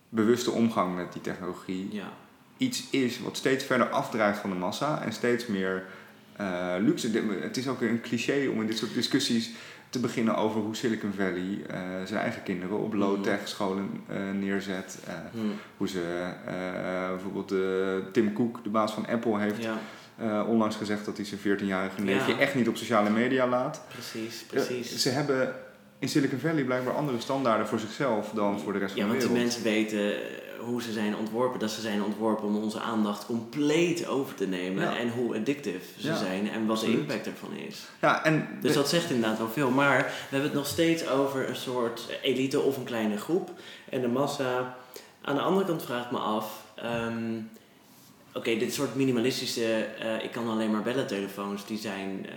[0.08, 2.12] bewuste omgang met die technologie ja.
[2.56, 5.84] iets is wat steeds verder afdrijft van de massa en steeds meer
[6.36, 7.10] eh, luxe.
[7.40, 9.50] Het is ook een cliché om in dit soort discussies
[9.90, 14.98] te beginnen over hoe Silicon Valley eh, zijn eigen kinderen op low-tech scholen eh, neerzet.
[15.06, 15.38] Eh, Hm.
[15.76, 16.02] hoe ze
[17.08, 17.54] bijvoorbeeld
[18.12, 19.62] Tim Cook, de baas van Apple, heeft
[20.18, 22.38] ja, onlangs gezegd dat hij zijn 14-jarige neefje Ja.
[22.38, 23.82] echt niet op sociale media laat.
[23.92, 24.96] precies, precies.
[25.02, 25.54] ze hebben
[25.98, 29.18] in Silicon Valley blijkbaar andere standaarden voor zichzelf dan voor de rest Ja, van de
[29.26, 29.64] want die wereld.
[29.64, 30.20] mensen weten
[30.58, 31.58] hoe ze zijn ontworpen.
[31.60, 34.84] Dat ze zijn ontworpen om onze aandacht compleet over te nemen.
[34.84, 34.96] Ja.
[34.96, 36.94] En hoe addictive ze Ja, zijn en wat absoluut.
[36.96, 37.86] de impact ervan is.
[38.00, 39.70] Ja, en Dus dat zegt inderdaad wel veel.
[39.70, 43.50] Maar we hebben het nog steeds over een soort elite of een kleine groep.
[43.88, 44.76] En de massa.
[45.22, 46.62] Aan de andere kant vraag ik me af.
[46.74, 47.34] ehm,
[48.32, 52.32] Oké, dit soort minimalistische, eh, ik kan alleen maar bellen telefoons, die zijn, eh,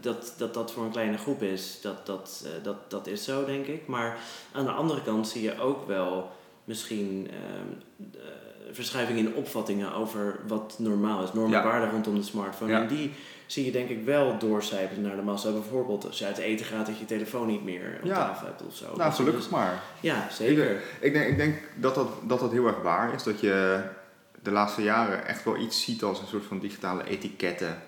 [0.00, 3.44] dat, dat dat voor een kleine groep is, dat, dat, eh, dat, dat is zo
[3.44, 3.86] denk ik.
[3.86, 4.18] Maar
[4.52, 6.30] aan de andere kant zie je ook wel
[6.64, 8.20] misschien eh,
[8.72, 11.70] verschuiving in opvattingen over wat normaal is, normen en Ja.
[11.70, 12.70] waarden rondom de smartphone.
[12.70, 12.80] Ja.
[12.80, 13.12] En die
[13.46, 15.50] zie je denk ik wel doorcijpelen naar de massa.
[15.52, 18.14] Bijvoorbeeld als je uit eten gaat dat je telefoon niet meer op Ja.
[18.14, 18.84] tafel hebt of zo.
[18.86, 19.82] nou, Dat- gelukkig dus- maar.
[20.00, 20.82] Ja, zeker.
[21.00, 23.22] Ik denk, ik denk dat, dat, dat dat heel erg waar is.
[23.22, 23.82] Dat je
[24.42, 27.78] de laatste jaren echt wel iets ziet als een soort van digitale etiketten.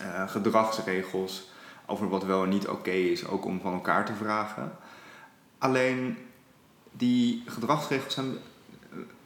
[0.00, 1.48] eh, gedragsregels
[1.86, 4.72] over wat wel en niet oké is, ook om van elkaar te vragen.
[5.58, 6.18] Alleen
[6.90, 8.36] die gedragsregels zijn,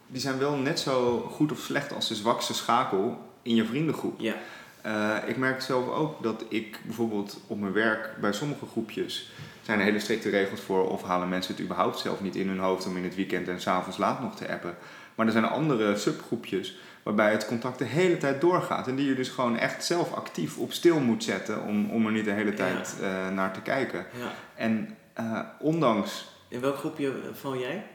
[0.07, 4.19] die zijn wel net zo goed of slecht als de zwakste schakel in je vriendengroep.
[4.19, 4.35] Ja,
[4.81, 9.79] Eh, ik merk zelf ook dat ik bijvoorbeeld op mijn werk bij sommige groepjes zijn
[9.79, 12.85] er hele strikte regels voor of halen mensen het überhaupt zelf niet in hun hoofd
[12.85, 14.75] om in het weekend en s'avonds laat nog te appen.
[15.15, 19.15] Maar er zijn andere subgroepjes waarbij het contact de hele tijd doorgaat en die je
[19.15, 22.53] dus gewoon echt zelf actief op stil moet zetten om, om er niet de hele
[22.53, 24.05] tijd eh, naar te kijken.
[24.19, 24.31] ja.
[24.55, 27.85] En eh, ondanks, In welk groepje val jij?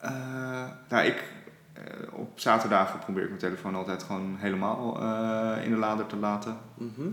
[0.00, 1.24] eh, nou ik,
[1.72, 6.16] eh, op zaterdagen probeer ik mijn telefoon altijd gewoon helemaal eh, in de lader te
[6.16, 6.58] laten.
[6.74, 7.08] Mhm.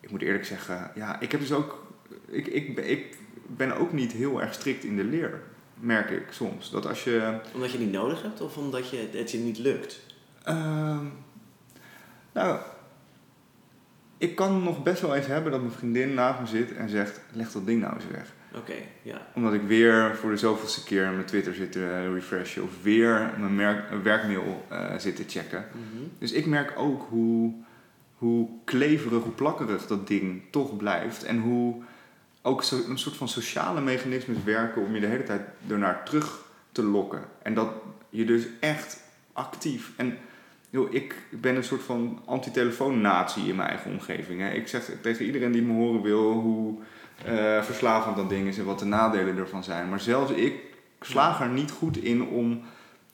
[0.00, 1.86] Ik moet eerlijk zeggen, ja, ik heb dus ook.
[2.26, 5.42] Ik, ik, ben- ik ben ook niet heel erg strikt in de leer,
[5.74, 6.70] merk ik soms.
[6.70, 7.40] Dat als je.
[7.54, 10.00] Omdat je het niet nodig hebt of omdat je, het je niet lukt?
[10.42, 11.04] ehm,
[12.32, 12.58] nou,
[14.18, 17.20] ik kan nog best wel eens hebben dat mijn vriendin naast me zit en zegt:
[17.32, 18.32] leg dat ding nou eens weg.
[18.54, 19.26] Oké, ja.
[19.34, 23.54] Omdat ik weer voor de zoveelste keer mijn Twitter zit te refreshen of weer mijn
[23.54, 25.64] merk, werkmail eh, zit te checken.
[25.72, 26.04] Mhm.
[26.18, 27.52] Dus ik merk ook hoe,
[28.14, 31.24] hoe kleverig, hoe plakkerig dat ding toch blijft.
[31.24, 31.82] En hoe
[32.42, 36.44] ook zo, een soort van sociale mechanismes werken om je de hele tijd ernaar terug
[36.72, 37.22] te lokken.
[37.42, 37.72] En dat
[38.08, 39.92] je dus echt actief.
[39.96, 40.18] En
[40.70, 44.40] joh, ik ben een soort van anti-telefoon-natie in mijn eigen omgeving.
[44.40, 44.50] Hè.
[44.50, 46.78] Ik zeg tegen iedereen die me horen wil hoe
[47.24, 49.88] eh, verslavend dat ding is en wat de nadelen ervan zijn.
[49.88, 50.54] Maar zelfs ik
[51.00, 52.62] slaag er niet goed in om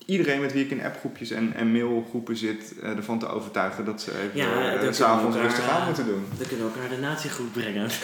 [0.06, 4.00] iedereen met wie ik in appgroepjes en, en mailgroepen zit, eh, ervan te overtuigen dat
[4.00, 6.24] ze even Ja, eh, dat s'avonds we elkaar, rustig aan moeten doen.
[6.38, 7.88] Dan kunnen we elkaar de natiegroep brengen.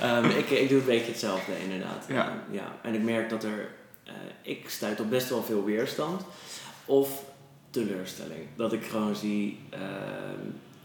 [0.00, 2.04] Ehm, ik, ik doe een beetje hetzelfde inderdaad.
[2.08, 2.24] Ja.
[2.24, 2.72] Ehm, ja.
[2.82, 3.68] En ik merk dat er...
[4.42, 6.22] ik stuit op best wel veel weerstand.
[6.84, 7.24] Of
[7.70, 8.46] teleurstelling.
[8.56, 9.60] Dat ik gewoon zie...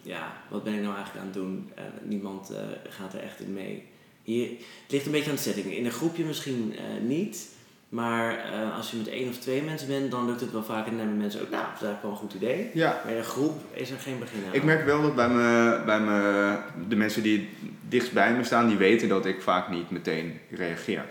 [0.06, 1.72] ja, wat ben ik nou eigenlijk aan het doen?
[1.76, 2.58] Eh, niemand eh,
[2.90, 3.84] gaat er echt in mee.
[4.24, 4.50] Hier,
[4.84, 5.76] het ligt een beetje aan de setting.
[5.76, 7.54] In een groepje misschien eh, niet...
[7.90, 8.38] Maar
[8.76, 10.86] als je met één of twee mensen bent, dan lukt het wel vaak.
[10.86, 12.70] En dan hebben mensen ook, nou, dat is eigenlijk wel een goed idee.
[12.74, 14.54] Ja, Maar in een groep is er geen begin aan.
[14.54, 17.50] ik merk wel dat bij, me, bij me, de mensen die
[17.88, 21.06] dichtst bij me staan, die weten dat ik vaak niet meteen reageer.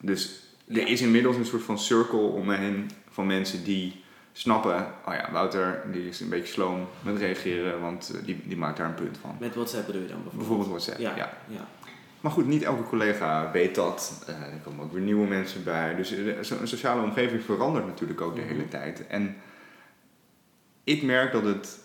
[0.00, 4.02] Dus er is inmiddels een soort van circle om me heen van mensen die
[4.32, 8.56] snappen, oh ja, Wouter die is een beetje sloom met reageren, want eh, die, die
[8.56, 9.36] maakt daar een punt van.
[9.40, 10.48] Met WhatsApp bedoel je dan bijvoorbeeld?
[10.48, 11.32] Bijvoorbeeld WhatsApp, Ja, ja.
[11.48, 11.66] ja.
[12.20, 14.24] Maar goed, niet elke collega weet dat.
[14.26, 15.94] Eh, er komen ook weer nieuwe mensen bij.
[15.94, 18.68] Dus eh, een sociale omgeving verandert natuurlijk ook de hele Mhm.
[18.68, 19.06] tijd.
[19.06, 19.36] En
[20.84, 21.78] ik merk dat het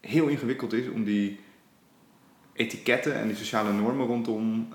[0.00, 1.40] heel ingewikkeld is om die
[2.52, 4.68] etiketten en die sociale normen rondom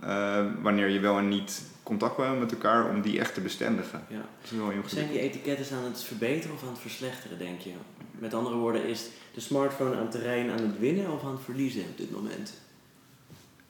[0.61, 4.05] wanneer je wel en niet contact hebben met elkaar, om die echt te bestendigen.
[4.09, 4.15] Ja.
[4.15, 7.59] Dat is wel heel Zijn die etiketten aan het verbeteren of aan het verslechteren, denk
[7.59, 7.71] je?
[8.11, 11.81] Met andere woorden, is de smartphone aan terrein aan het winnen of aan het verliezen
[11.81, 12.53] op dit moment?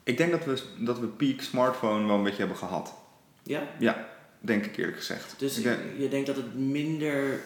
[0.03, 2.93] Ik denk dat we, dat we peak smartphone wel een beetje hebben gehad.
[3.43, 3.67] Ja?
[3.79, 5.35] Ja, denk ik eerlijk gezegd.
[5.37, 7.39] Dus denk- je denkt dat het minder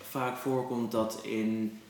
[0.00, 1.80] vaak voorkomt dat in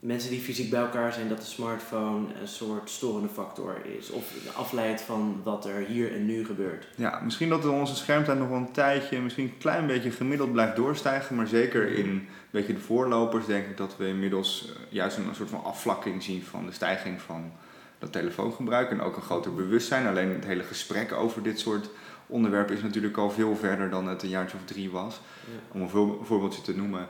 [0.00, 4.10] mensen die fysiek bij elkaar zijn, dat de smartphone een soort storende factor is?
[4.10, 6.86] Of afleidt van wat er hier en nu gebeurt?
[6.94, 10.76] Ja, misschien dat onze schermtijd nog wel een tijdje, misschien een klein beetje gemiddeld blijft
[10.76, 11.36] doorstijgen.
[11.36, 15.34] Maar zeker in een beetje de voorlopers denk ik dat we inmiddels eh, juist een,
[15.34, 17.52] soort van afvlakking zien van de stijging van
[17.98, 18.90] dat telefoongebruik.
[18.90, 20.06] En ook een groter bewustzijn.
[20.06, 21.88] Alleen het hele gesprek over dit soort
[22.26, 25.20] onderwerpen is natuurlijk al veel verder dan het een jaartje of drie was.
[25.44, 25.52] Ja.
[25.72, 27.08] Om een voor- voorbeeldje te noemen.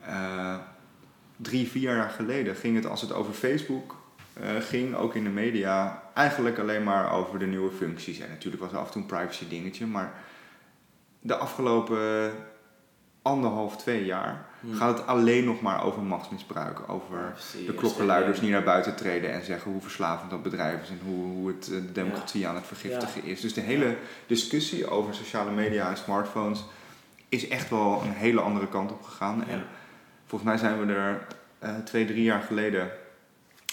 [0.00, 0.54] eh,
[1.36, 3.96] drie, vier jaar geleden ging het, als het over Facebook
[4.32, 8.18] eh, ging, ook in de media, eigenlijk alleen maar over de nieuwe functies.
[8.18, 10.14] En natuurlijk was er af en toe een privacy dingetje, maar
[11.20, 12.32] de afgelopen
[13.22, 14.74] anderhalf, twee jaar Hm.
[14.74, 16.80] gaat het alleen nog maar over machtsmisbruik.
[16.88, 17.66] Over precies.
[17.66, 21.24] de klokkenluiders niet naar buiten treden en zeggen hoe verslavend dat bedrijf is en hoe,
[21.24, 23.40] hoe het eh, de democratie aan het vergiftigen is.
[23.40, 26.64] Dus de hele discussie over sociale media en smartphones
[27.28, 29.48] is echt wel een hele andere kant op gegaan.
[29.48, 29.64] En.
[30.34, 31.26] Volgens mij zijn we er
[31.58, 32.90] eh, twee, drie jaar geleden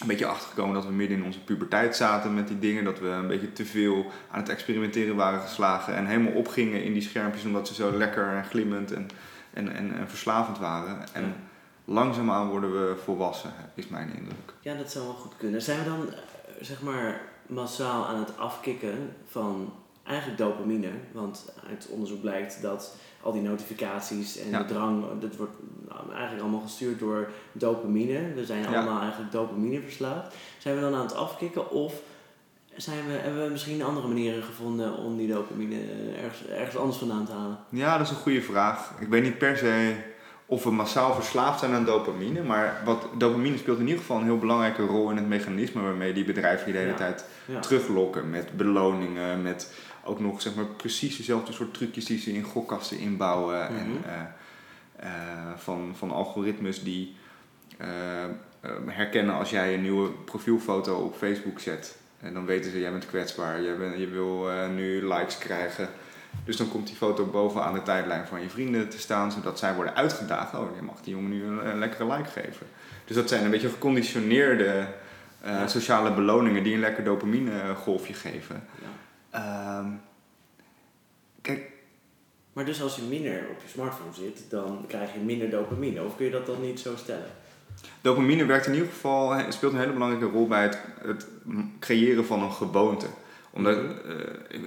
[0.02, 2.84] een beetje achter gekomen dat we midden in onze puberteit zaten met die dingen.
[2.84, 6.94] Dat we een beetje te veel aan het experimenteren waren geslagen en helemaal opgingen in
[6.94, 9.10] die schermpjes omdat ze zo lekker en glimmend en,
[9.54, 10.98] en, en, en verslavend waren.
[11.14, 11.34] En Ja.
[11.86, 14.54] langzaamaan worden we volwassen, is mijn indruk.
[14.60, 15.62] Ja, dat zou wel goed kunnen.
[15.62, 16.18] Zijn we dan, eh,
[16.62, 20.90] zeg maar, massaal aan het afkicken van eigenlijk dopamine?
[21.12, 24.58] Want uit onderzoek blijkt dat al die notificaties en Ja.
[24.58, 25.54] de drang, dat wordt
[25.90, 28.34] nou, eigenlijk allemaal gestuurd door dopamine.
[28.36, 28.68] We zijn Ja.
[28.68, 30.36] allemaal eigenlijk dopamine verslaafd.
[30.58, 31.94] Zijn we dan aan het afkicken of
[32.76, 35.78] zijn we, hebben we misschien andere manieren gevonden om die dopamine
[36.24, 37.58] ergens, ergens anders vandaan te halen?
[37.70, 38.92] Ja, dat is een goede vraag.
[39.00, 39.96] Ik weet niet per se
[40.46, 44.24] of we massaal verslaafd zijn aan dopamine, maar wat, dopamine speelt in ieder geval een
[44.24, 46.98] heel belangrijke rol in het mechanisme waarmee die bedrijven je de hele Ja.
[46.98, 47.60] tijd Ja.
[47.60, 52.44] teruglokken met beloningen, met ook nog zeg maar precies dezelfde soort trucjes die ze in
[52.44, 54.10] gokkasten inbouwen en Mhm.
[54.10, 54.22] eh,
[54.96, 57.16] eh, van, van algoritmes die
[57.78, 57.88] eh,
[58.86, 61.98] herkennen als jij een nieuwe profielfoto op Facebook zet.
[62.20, 65.90] En dan weten ze, jij bent kwetsbaar, jij bent, je wil nu likes krijgen.
[66.46, 69.74] Dus dan komt die foto bovenaan de tijdlijn van je vrienden te staan, zodat zij
[69.76, 70.54] worden uitgedaagd.
[70.56, 72.68] Oh, je mag die jongen nu een, een lekkere like geven.
[73.06, 74.86] Dus dat zijn een beetje geconditioneerde
[75.66, 78.64] sociale beloningen die een lekker dopamine golfje geven.
[78.82, 78.88] Ja.
[79.32, 79.86] Ehm,
[81.42, 81.70] kijk,
[82.54, 86.04] Maar dus als je minder op je smartphone zit, dan krijg je minder dopamine.
[86.04, 87.30] Of kun je dat dan niet zo stellen?
[88.02, 91.28] dopamine werkt in ieder geval, speelt een hele belangrijke rol bij het, het
[91.80, 93.06] creëren van een gewoonte.
[93.52, 93.90] Omdat, Mhm.
[94.50, 94.60] eh,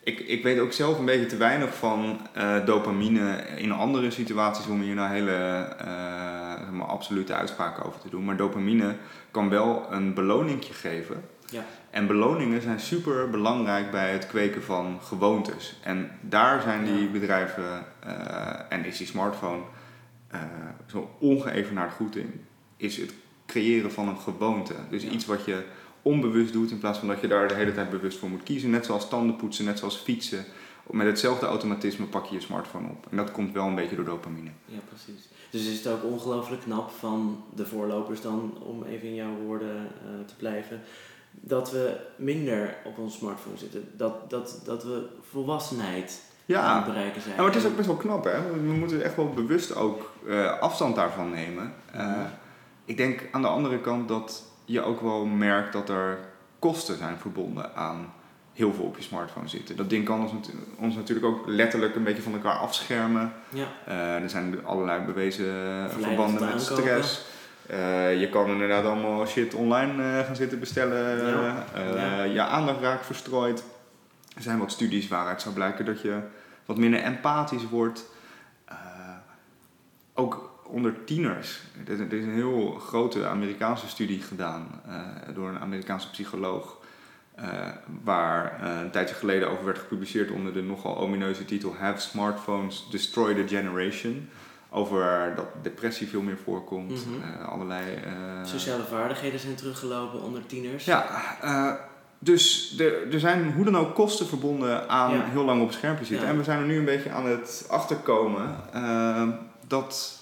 [0.00, 4.66] ik, ik weet ook zelf een beetje te weinig van eh, dopamine in andere situaties
[4.66, 5.32] om hier nou hele
[5.78, 8.24] eh, zeg maar absolute uitspraken over te doen.
[8.24, 8.96] Maar dopamine
[9.30, 11.24] kan wel een beloningje geven.
[11.50, 11.64] Ja.
[11.94, 15.76] En beloningen zijn super belangrijk bij het kweken van gewoontes.
[15.82, 19.62] En daar zijn die bedrijven eh, en is die smartphone
[20.28, 20.40] eh,
[20.86, 22.44] zo ongeëvenaard goed in.
[22.76, 23.14] Is het
[23.46, 24.74] creëren van een gewoonte.
[24.90, 25.10] Dus Ja.
[25.10, 25.62] iets wat je
[26.02, 28.70] onbewust doet in plaats van dat je daar de hele tijd bewust voor moet kiezen.
[28.70, 30.44] Net zoals tandenpoetsen, net zoals fietsen.
[30.90, 33.06] Met hetzelfde automatisme pak je je smartphone op.
[33.10, 34.50] En dat komt wel een beetje door dopamine.
[34.64, 35.28] Ja, precies.
[35.50, 39.76] Dus is het ook ongelooflijk knap van de voorlopers dan, om even in jouw woorden
[39.76, 40.80] eh, te blijven,
[41.40, 43.88] dat we minder op ons smartphone zitten.
[43.96, 46.22] Dat, dat, dat we volwassenheid
[46.54, 47.34] aan het bereiken zijn.
[47.34, 48.50] Ja, maar het is ook best wel knap, hè?
[48.52, 51.74] We moeten echt wel bewust ook eh, afstand daarvan nemen.
[51.92, 52.12] Eh.
[52.84, 56.18] Ik denk aan de andere kant dat je ook wel merkt dat er
[56.58, 58.12] kosten zijn verbonden aan
[58.52, 59.76] heel veel op je smartphone zitten.
[59.76, 63.32] Dat ding kan ons, natu- ons natuurlijk ook letterlijk een beetje van elkaar afschermen.
[63.48, 65.44] Ja, Eh, er zijn allerlei bewezen
[65.90, 66.60] verbanden met aankopen.
[66.82, 67.24] stress.
[67.66, 71.26] Eh, je kan inderdaad allemaal shit online eh, gaan zitten bestellen.
[71.26, 71.64] Ja.
[71.74, 72.22] Eh, Ja.
[72.22, 73.64] Je aandacht raakt verstrooid.
[74.36, 76.20] Er zijn wat studies waaruit zou blijken dat je
[76.66, 78.12] wat minder empathisch wordt.
[80.14, 81.60] Ook onder tieners.
[81.86, 84.80] Er is, er is een heel grote Amerikaanse studie gedaan
[85.34, 86.76] door een Amerikaanse psycholoog.
[88.04, 93.34] waar een tijdje geleden over werd gepubliceerd onder de nogal omineuze titel Have Smartphones Destroy
[93.34, 94.28] the Generation.
[94.76, 97.06] Over dat depressie veel meer voorkomt.
[97.06, 97.22] Mhm.
[97.40, 97.94] eh, allerlei.
[97.94, 100.84] eh, sociale vaardigheden zijn teruggelopen onder tieners.
[100.84, 101.06] ja,
[101.42, 101.72] eh,
[102.18, 105.24] dus er, er zijn hoe dan ook kosten verbonden aan Ja.
[105.24, 106.26] heel lang op het schermpje zitten.
[106.26, 106.32] Ja.
[106.32, 108.56] En we zijn er nu een beetje aan het achterkomen
[109.66, 110.18] dat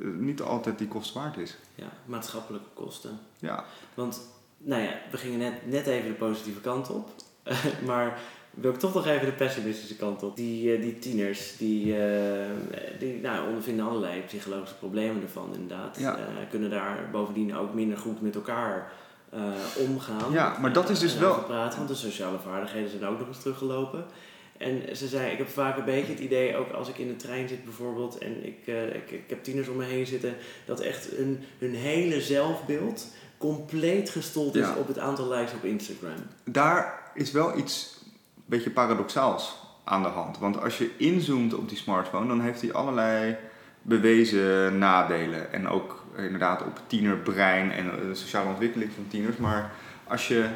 [0.00, 1.56] niet altijd die kost waard is.
[1.74, 3.18] Ja, maatschappelijke kosten.
[3.38, 3.64] Ja,
[3.94, 4.20] Want,
[4.58, 7.08] nou ja, we gingen net, net even de positieve kant op.
[7.86, 8.18] maar
[8.54, 10.36] wil ik toch nog even de pessimistische kant op.
[10.36, 12.50] Die, eh, die tieners, die, eh,
[12.98, 15.96] die nou, ondervinden allerlei psychologische problemen ervan inderdaad.
[16.00, 16.16] Ja.
[16.16, 18.92] Eh, kunnen daar bovendien ook minder goed met elkaar
[19.78, 20.32] omgaan.
[20.32, 23.40] Ja, maar dat is dus wel- praten, want de sociale vaardigheden zijn ook nog eens
[23.40, 24.04] teruggelopen.
[24.58, 27.16] En ze zei, ik heb vaak een beetje het idee, ook als ik in de
[27.16, 31.08] trein zit bijvoorbeeld en ik, ik, ik heb tieners om me heen zitten, dat echt
[31.16, 33.06] hun, hun hele zelfbeeld
[33.38, 36.18] compleet gestold is op het aantal likes op Instagram.
[36.44, 37.93] daar is wel iets
[38.44, 40.38] beetje paradoxaals aan de hand.
[40.38, 43.36] Want als je inzoomt op die smartphone, dan heeft hij allerlei
[43.82, 45.52] bewezen nadelen.
[45.52, 49.36] En ook inderdaad op tienerbrein en eh, de sociale ontwikkeling van tieners.
[49.36, 49.70] Maar
[50.06, 50.46] als je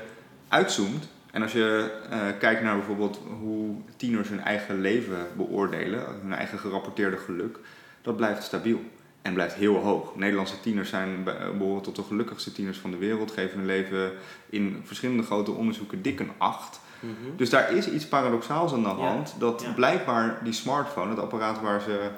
[0.48, 6.32] uitzoomt en als je eh, kijkt naar bijvoorbeeld hoe tieners hun eigen leven beoordelen, hun
[6.32, 7.58] eigen gerapporteerde geluk,
[8.02, 8.80] dat blijft stabiel.
[9.22, 10.16] En blijft heel hoog.
[10.16, 13.30] Nederlandse tieners zijn, be- behoren tot de gelukkigste tieners van de wereld.
[13.30, 14.12] Geven hun leven
[14.50, 16.80] in verschillende grote onderzoeken dik een 8.
[17.00, 17.36] Mhm.
[17.36, 19.34] Dus daar is iets paradoxaals aan de hand.
[19.38, 19.72] Dat ja.
[19.72, 22.10] blijkbaar die smartphone, het apparaat waar ze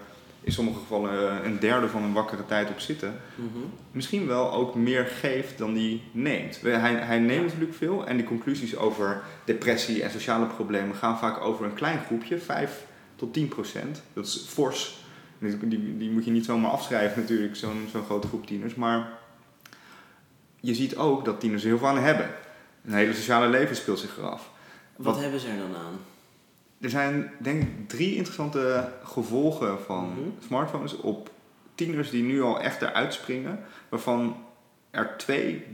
[0.43, 3.49] in sommige gevallen een derde van hun wakkere tijd op zitten, Mhm.
[3.93, 6.61] misschien wel ook meer geeft dan die neemt.
[6.61, 11.41] Hij, hij neemt natuurlijk veel en die conclusies over depressie en sociale problemen gaan vaak
[11.41, 12.85] over een klein groepje, 5
[13.17, 14.03] tot 10 procent.
[14.13, 14.99] Dat is fors.
[15.39, 18.75] Die, die, die moet je niet zomaar afschrijven natuurlijk, zo'n zo'n grote groep tieners.
[18.75, 19.09] Maar
[20.61, 22.31] je ziet ook dat tieners er heel veel aan hebben.
[22.85, 24.51] Een hele sociale leven speelt zich eraf.
[25.01, 26.01] Wat, Wat- hebben ze er dan aan?
[26.81, 30.45] Er zijn denk ik drie interessante gevolgen van Mhm.
[30.47, 31.31] smartphones op
[31.75, 34.37] tieners die nu al echt eruit springen, waarvan
[34.91, 35.67] er twee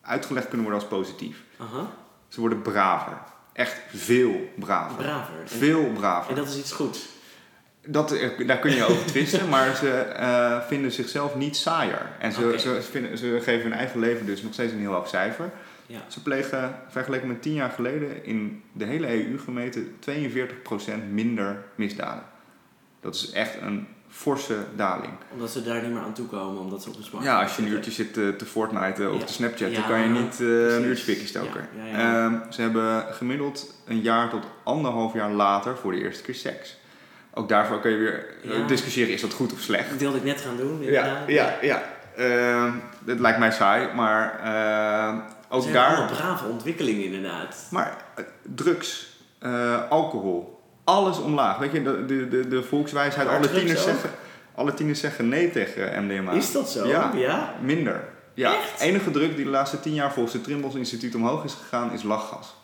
[0.00, 1.42] uitgelegd kunnen worden als positief.
[1.56, 1.86] Aha,
[2.28, 3.18] Ze worden braver.
[3.52, 4.96] Echt veel braver.
[4.96, 5.34] braver.
[5.44, 6.30] Veel braver.
[6.30, 7.06] en dat is iets goeds.
[7.86, 12.06] Dat, eh, daar kun je over twisten, maar ze eh, vinden zichzelf niet saaier.
[12.18, 15.08] En ze, ze, vinden, ze geven hun eigen leven dus nog steeds een heel hoog
[15.08, 15.50] cijfer.
[15.86, 15.98] Ja.
[16.08, 20.12] Ze plegen, vergeleken met tien jaar geleden, in de hele EU gemeten 42%
[21.10, 22.22] minder misdaden.
[23.00, 25.12] Dat is echt een forse daling.
[25.32, 27.56] Omdat ze daar niet meer aan toe komen, omdat ze op een smartphone Ja, als
[27.56, 29.24] je een uurtje zit eh, te Fortnite of Ja.
[29.26, 31.68] te Snapchatten, Ja, kan je niet eh, een uurtje pikkie stoken.
[31.92, 32.24] Ja.
[32.24, 36.76] Ehm, ze hebben gemiddeld een jaar tot anderhalf jaar later voor de eerste keer seks.
[37.34, 39.90] Ook daarvoor kun je weer eh, discussiëren, is dat goed of slecht?
[39.90, 40.82] Dat wilde ik net gaan doen.
[40.82, 41.82] Ja, ja, ja.
[42.16, 42.72] Ehm,
[43.04, 45.96] dat lijkt mij saai, maar ehm, ook zijn daar...
[45.96, 47.66] allemaal brave ontwikkelingen inderdaad.
[47.70, 49.06] Maar eh, drugs,
[49.38, 51.58] eh, alcohol, alles omlaag.
[51.58, 53.84] Weet je, de, de, de, de volkswijsheid, Maar alle tieners, ook?
[53.84, 54.10] zeggen,
[54.54, 56.32] alle tieners zeggen nee tegen MDMA.
[56.32, 56.86] Is dat zo?
[56.86, 57.12] Ja.
[57.14, 57.54] ja?
[57.60, 58.04] Minder.
[58.34, 58.80] Ja, Echt?
[58.80, 62.02] enige druk die de laatste tien jaar volgens het Trimbos Instituut omhoog is gegaan, is
[62.02, 62.54] lachgas.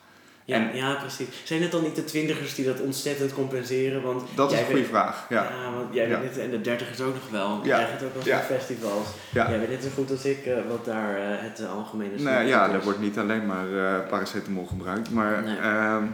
[0.44, 1.26] Ja, En- ja, precies.
[1.44, 4.02] Zijn het dan niet de twintigers die dat ontzettend compenseren?
[4.02, 5.26] Want Dat is jij een goede weet- vraag.
[5.28, 5.42] Ja.
[5.42, 7.60] Ja, want jij weet het, en de dertigers ook nog wel.
[7.64, 7.76] Ja.
[7.76, 8.36] krijgt het ook Ja.
[8.38, 9.06] op festivals.
[9.32, 9.48] Ja.
[9.50, 12.20] Jij weet net zo goed als ik eh, wat daar eh, het eh, algemene Nou
[12.20, 12.72] standpunt ja, is.
[12.74, 13.66] er wordt niet alleen maar
[14.08, 15.10] paracetamol gebruikt.
[15.10, 15.56] Maar, Nee.
[15.56, 16.04] ehm,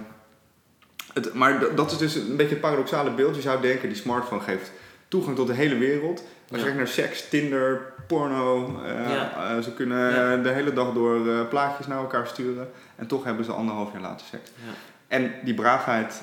[1.14, 3.35] het, maar dat is dus een beetje het paradoxale beeld.
[3.37, 4.73] Je zou denken, die smartphone geeft
[5.09, 6.25] toegang tot de hele wereld.
[6.51, 8.81] Als je kijkt naar seks, Tinder, porno.
[8.85, 9.51] eh, Ja.
[9.57, 10.37] eh, ze kunnen Ja.
[10.37, 12.71] de hele dag door eh, plaatjes naar elkaar sturen.
[12.97, 14.51] En toch hebben ze anderhalf jaar later seks.
[14.66, 14.73] Ja.
[15.09, 16.23] En die braafheid,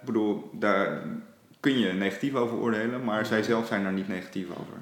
[0.00, 1.02] ik bedoel, daar
[1.60, 3.04] kun je negatief over oordelen.
[3.04, 4.74] Maar zij zelf zijn daar niet negatief over.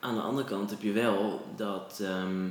[0.00, 2.48] Aan de andere kant heb je wel dat ehm,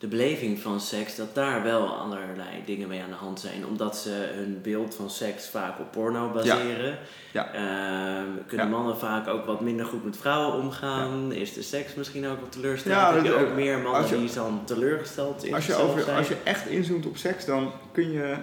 [0.00, 3.66] de beleving van seks, dat daar wel allerlei dingen mee aan de hand zijn.
[3.66, 6.98] Omdat ze hun beeld van seks vaak op porno baseren.
[7.32, 7.52] Ja.
[7.52, 8.72] Ehm, kunnen Ja.
[8.72, 11.32] mannen vaak ook wat minder goed met vrouwen omgaan.
[11.32, 13.00] Is de seks misschien ook wat teleurstellend?
[13.00, 16.16] Ja, dat- ook meer mannen je- die dan teleurgesteld in Als je, over, zijn?
[16.16, 18.34] als je echt inzoomt op seks, dan kun je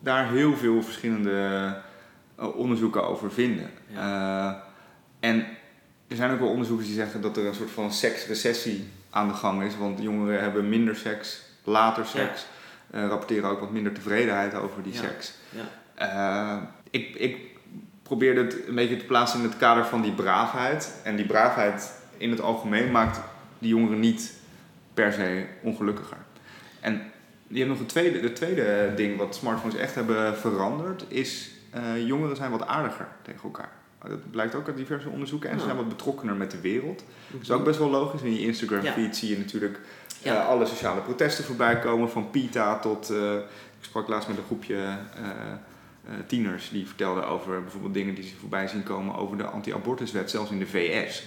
[0.00, 1.74] daar heel veel verschillende
[2.36, 3.70] eh, onderzoeken over vinden.
[3.94, 4.52] Eh,
[5.20, 5.46] en
[6.08, 9.34] er zijn ook wel onderzoekers die zeggen dat er een soort van seksrecessie aan de
[9.34, 9.76] gang is.
[9.78, 12.46] Want jongeren hebben minder seks, later seks.
[12.90, 14.98] eh, rapporteren ook wat minder tevredenheid over die Ja.
[15.00, 15.34] seks.
[15.50, 15.62] Ja.
[15.94, 17.36] Eh, ik, ik
[18.02, 20.94] probeerde het een beetje te plaatsen in het kader van die braafheid.
[21.04, 23.20] En die braafheid in het algemeen maakt
[23.58, 24.32] die jongeren niet
[24.94, 26.16] per se ongelukkiger.
[26.80, 27.02] En
[27.46, 32.06] je hebt nog een tweede, de tweede ding wat smartphones echt hebben veranderd, is eh,
[32.06, 33.70] jongeren zijn wat aardiger tegen elkaar.
[34.08, 35.50] Dat blijkt ook uit diverse onderzoeken.
[35.50, 37.04] En ze zijn wat betrokkener met de wereld.
[37.30, 38.22] Dat is ook best wel logisch.
[38.22, 39.80] In je Instagram feed zie je natuurlijk
[40.22, 42.10] eh, alle sociale protesten voorbij komen.
[42.10, 43.10] Van PETA tot...
[43.10, 43.34] eh,
[43.78, 48.36] ik sprak laatst met een groepje eh, tieners die vertelden over bijvoorbeeld dingen die ze
[48.36, 51.24] voorbij zien komen over de anti-abortuswet, zelfs in de VS.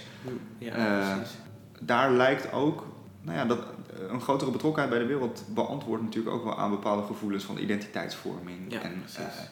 [0.58, 1.34] Ja, precies.
[1.80, 2.86] Daar lijkt ook,
[3.22, 3.58] nou ja, dat
[4.08, 8.58] een grotere betrokkenheid bij de wereld beantwoordt natuurlijk ook wel aan bepaalde gevoelens van identiteitsvorming
[8.72, 9.50] Ja, en precies.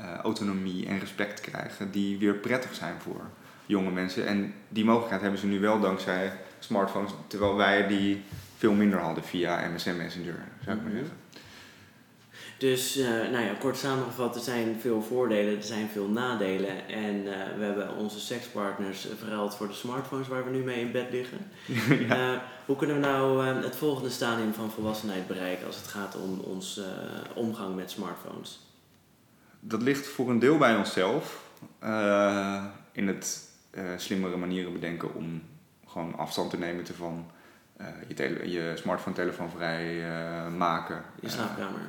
[0.00, 3.20] Eh, autonomie en respect krijgen, die weer prettig zijn voor
[3.66, 4.26] jonge mensen.
[4.26, 8.22] En die mogelijkheid hebben ze nu wel dankzij smartphones, terwijl wij die
[8.56, 10.34] veel minder hadden via MSN Messenger,
[10.64, 10.98] zou ik maar Mhm.
[11.00, 11.16] zeggen.
[12.58, 16.88] Dus, eh, nou ja, kort samengevat, er zijn veel voordelen, er zijn veel nadelen.
[16.88, 20.92] En eh, we hebben onze sekspartners verruild voor de smartphones waar we nu mee in
[20.92, 21.38] bed liggen.
[22.66, 26.80] Hoe kunnen we nou het volgende stadium van volwassenheid bereiken als het gaat om ons
[27.34, 28.60] omgang met smartphones?
[29.60, 31.48] Dat ligt voor een deel bij onszelf.
[31.78, 35.42] eh, in het eh, slimmere manieren bedenken om
[35.86, 37.30] gewoon afstand te nemen ervan.
[37.76, 40.04] eh je, tele- je smartphone telefoon vrij
[40.56, 41.02] maken.
[41.20, 41.80] Je slaapkamer.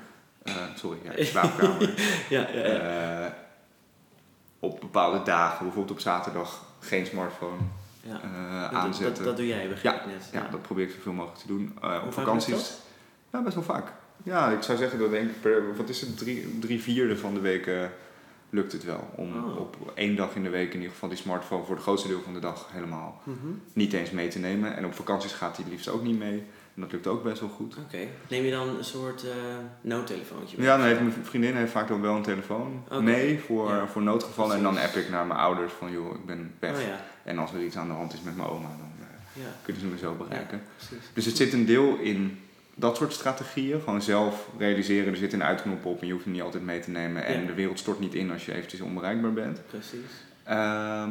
[0.76, 1.94] sorry, ja, je slaapkamer.
[2.30, 3.36] ja, ja, ja.
[4.60, 7.58] Op bepaalde dagen, bijvoorbeeld op zaterdag, geen smartphone
[8.02, 8.20] ja.
[8.72, 9.16] aanzetten.
[9.16, 10.30] Dat, dat doe jij, begrijp ik net.
[10.32, 11.78] Ja, dat probeer ik zoveel mogelijk te doen.
[12.06, 12.72] Op vakanties.
[13.32, 13.92] Ja, best wel vaak.
[14.24, 17.34] Ja, ik zou zeggen dat denk ik per, wat is het, drie, drie vierde van
[17.34, 17.92] de weken
[18.50, 19.10] lukt het wel.
[19.16, 19.60] Om Oh.
[19.60, 22.22] op één dag in de week in ieder geval die smartphone voor het grootste deel
[22.22, 23.38] van de dag helemaal Mhm.
[23.74, 24.76] niet eens mee te nemen.
[24.78, 26.44] En op vakanties gaat hij het liefst ook niet mee.
[26.76, 27.76] En dat lukt ook best wel goed.
[27.86, 27.98] Oké.
[28.30, 29.30] Neem je dan een soort eh
[29.82, 30.66] noodtelefoontje mee?
[30.68, 33.88] Ja, dan heeft mijn vriendin heeft vaak dan wel een telefoon mee voor, Ja.
[33.88, 34.56] voor noodgevallen.
[34.58, 36.76] En dan app ik naar mijn ouders van joh, ik ben weg.
[36.76, 39.44] Oh ja, En als er iets aan de hand is met mijn oma, dan eh,
[39.44, 40.62] ja, kunnen ze me zo bereiken.
[40.76, 41.06] precies.
[41.14, 42.40] Dus het zit een deel in
[42.82, 43.80] dat soort strategieën.
[43.82, 46.80] Gewoon zelf realiseren, er zit een uitknop op en je hoeft hem niet altijd mee
[46.80, 47.26] te nemen.
[47.26, 47.48] En Ja.
[47.48, 49.62] de wereld stort niet in als je eventjes onbereikbaar bent.
[49.68, 50.12] Precies.
[50.44, 51.10] Ehm,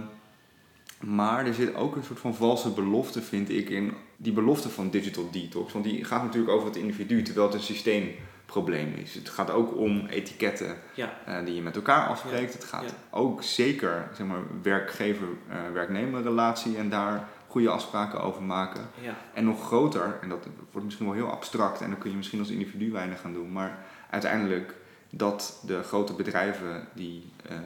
[1.00, 4.90] maar er zit ook een soort van valse belofte, vind ik, in die belofte van
[4.90, 5.72] digital detox.
[5.72, 9.14] Want die gaat natuurlijk over het individu, terwijl het een systeemprobleem is.
[9.14, 12.52] Het gaat ook om etiketten Ja, eh, die je met elkaar afspreekt.
[12.52, 18.88] Het gaat ook zeker zeg maar, werkgever-werknemer relatie en daar goede afspraken over maken.
[19.00, 22.16] ja, En nog groter, en dat wordt misschien wel heel abstract en dan kun je
[22.16, 23.78] misschien als individu weinig gaan doen, maar
[24.10, 24.74] uiteindelijk
[25.10, 27.56] dat de grote bedrijven die eh,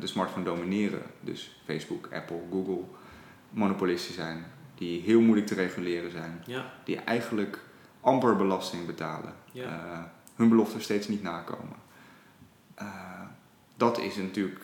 [0.00, 2.82] de smartphone domineren, dus Facebook, Apple, Google,
[3.50, 4.44] monopolisten zijn,
[4.74, 7.58] die heel moeilijk te reguleren zijn, ja, die eigenlijk
[8.00, 9.64] amper belasting betalen, ja.
[9.64, 10.02] eh,
[10.36, 11.76] hun beloften steeds niet nakomen.
[12.74, 13.20] Eh,
[13.76, 14.60] dat is natuurlijk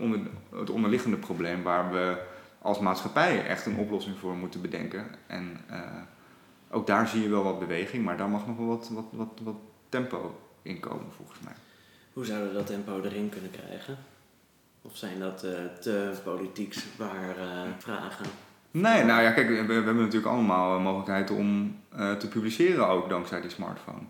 [0.00, 0.20] onder,
[0.50, 2.22] het onderliggende probleem waar we
[2.64, 5.06] als maatschappij echt een oplossing voor moeten bedenken.
[5.26, 5.80] En eh,
[6.70, 9.40] ook daar zie je wel wat beweging, maar daar mag nog wel wat, wat, wat,
[9.42, 9.56] wat
[9.88, 11.52] tempo in komen volgens mij.
[12.12, 13.96] Hoe zouden we dat tempo erin kunnen krijgen?
[14.82, 15.50] Of zijn dat eh,
[15.80, 18.26] te politiek zwaar eh, vragen?
[18.70, 21.78] Nee, nou ja, kijk, we, we hebben natuurlijk allemaal mogelijkheid om
[22.18, 24.02] te publiceren ook dankzij die smartphone.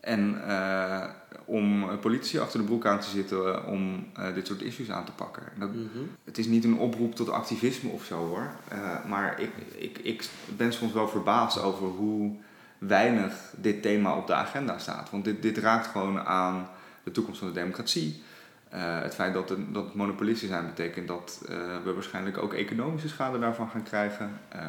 [0.00, 1.04] En eh,
[1.44, 5.04] om politici achter de broek aan te zitten eh, om eh, dit soort issues aan
[5.04, 5.42] te pakken.
[5.54, 5.88] En Dat, Mhm.
[6.24, 8.50] het is niet een oproep tot activisme of zo hoor.
[8.68, 12.36] Eh, maar ik, ik, ik ben soms wel verbaasd over hoe
[12.78, 15.10] weinig dit thema op de agenda staat.
[15.10, 16.68] Want dit, dit raakt gewoon aan
[17.02, 18.22] de toekomst van de democratie.
[18.68, 23.08] Eh, het feit dat, het- dat monopolisten zijn betekent dat eh, we waarschijnlijk ook economische
[23.08, 24.30] schade daarvan gaan krijgen.
[24.48, 24.60] Eh,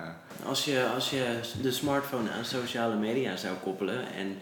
[0.46, 4.38] Als, je, als je de smartphone aan sociale media zou koppelen en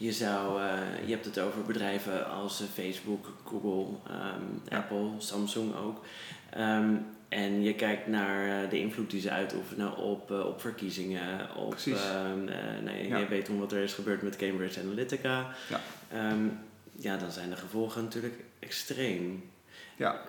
[0.00, 5.76] je, zou, eh, je hebt het over bedrijven als eh, Facebook, Google, ehm, Apple, Samsung
[5.76, 6.04] ook.
[6.50, 6.94] Ehm,
[7.28, 12.48] en je kijkt naar eh, de invloed die ze uitoefenen op, op verkiezingen, op, ehm,
[12.48, 13.16] eh, nee, Ja.
[13.18, 15.54] je weet toen wat er is gebeurd met Cambridge Analytica.
[15.68, 15.80] Ja.
[16.96, 19.50] Ja, dan zijn de gevolgen natuurlijk extreem.
[19.96, 20.20] ja,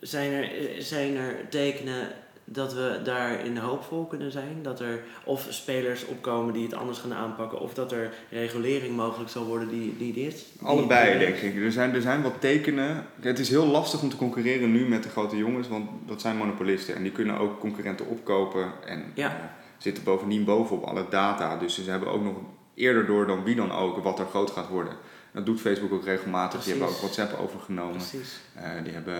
[0.00, 2.08] Zijn er, zijn er tekenen
[2.52, 4.58] dat we daarin hoopvol kunnen zijn?
[4.62, 9.30] Dat er of spelers opkomen die het anders gaan aanpakken, of dat er regulering mogelijk
[9.30, 10.46] zal worden die, die dit?
[10.62, 11.56] allebei die- denk ik.
[11.64, 13.06] Er zijn, er zijn wat tekenen.
[13.20, 16.36] Het is heel lastig om te concurreren nu met de grote jongens, want dat zijn
[16.36, 16.94] monopolisten.
[16.94, 19.28] En die kunnen ook concurrenten opkopen en Ja.
[19.28, 19.34] eh,
[19.78, 21.56] zitten bovendien bovenop alle data.
[21.56, 22.34] Dus ze hebben ook nog
[22.74, 24.92] eerder door dan wie dan ook wat er groot gaat worden.
[25.32, 26.62] Dat doet Facebook ook regelmatig.
[26.62, 27.00] Die hebben ook.
[27.00, 27.96] WhatsApp overgenomen.
[27.96, 28.40] Precies.
[28.54, 29.14] Eh, die hebben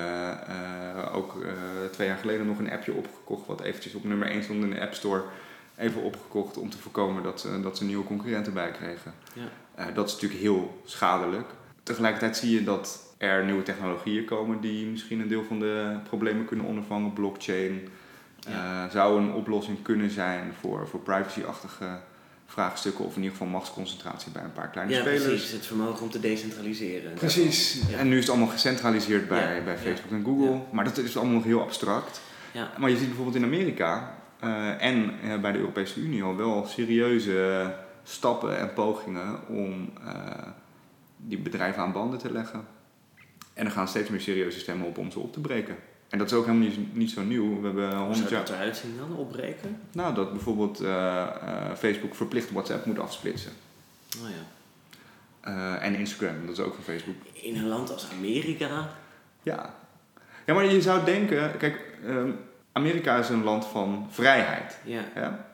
[0.49, 1.53] eh, ook eh,
[1.91, 4.81] twee jaar geleden nog een appje opgekocht, wat eventjes op nummer 1 stond in de
[4.81, 5.23] App Store.
[5.77, 9.15] Even opgekocht om te voorkomen dat ze, dat ze nieuwe concurrenten bij kregen.
[9.33, 9.91] Ja.
[9.91, 11.49] Dat is natuurlijk heel schadelijk.
[11.83, 16.45] Tegelijkertijd zie je dat er nieuwe technologieën komen die misschien een deel van de problemen
[16.45, 17.13] kunnen ondervangen.
[17.13, 17.89] Blockchain
[18.49, 18.89] Ja.
[18.89, 22.01] zou een oplossing kunnen zijn voor, voor privacy-achtige
[22.51, 25.25] vraagstukken of in ieder geval machtsconcentratie bij een paar kleine Ja, spelers.
[25.25, 25.51] precies.
[25.53, 27.13] Het vermogen om te decentraliseren.
[27.13, 27.83] Precies.
[27.89, 27.99] Ja.
[27.99, 29.79] En nu is het allemaal gecentraliseerd bij, Ja, bij ja.
[29.79, 30.51] Facebook en Google.
[30.51, 30.61] Ja.
[30.73, 32.21] Maar dat is allemaal nog heel abstract.
[32.53, 32.71] Ja.
[32.79, 36.67] Maar je ziet bijvoorbeeld in Amerika eh, en eh, bij de Europese Unie al wel
[36.67, 37.73] serieuze
[38.03, 40.47] stappen en pogingen om eh,
[41.17, 42.67] die bedrijven aan banden te leggen.
[43.55, 45.77] En er gaan steeds meer serieuze stemmen op om ze op te breken.
[46.11, 47.61] En dat is ook helemaal niet, niet zo nieuw.
[47.61, 48.41] We hebben Hoe 100 zou jaar.
[48.41, 49.17] dat eruit zien dan?
[49.17, 49.81] Opbreken?
[49.93, 51.29] Nou, dat bijvoorbeeld eh, eh,
[51.77, 53.53] Facebook verplicht WhatsApp moet afsplitsen.
[54.23, 54.45] Oh ja.
[55.41, 57.15] Eh, en Instagram, dat is ook van Facebook.
[57.33, 58.89] In een land als Amerika.
[59.43, 59.75] Ja.
[60.47, 62.31] Ja, maar je zou denken, kijk, ehm,
[62.73, 64.79] Amerika is een land van vrijheid.
[64.85, 65.01] Ja.
[65.15, 65.49] Ja?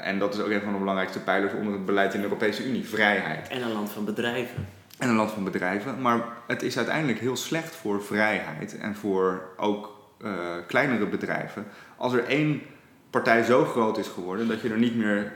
[0.00, 2.68] En dat is ook een van de belangrijkste pijlers onder het beleid in de Europese
[2.68, 3.48] Unie, vrijheid.
[3.48, 4.66] En een land van bedrijven.
[5.00, 6.00] En een land van bedrijven.
[6.00, 10.32] Maar het is uiteindelijk heel slecht voor vrijheid en voor ook eh,
[10.66, 11.66] kleinere bedrijven.
[11.96, 12.62] Als er één
[13.10, 15.32] partij zo groot is geworden dat je er niet meer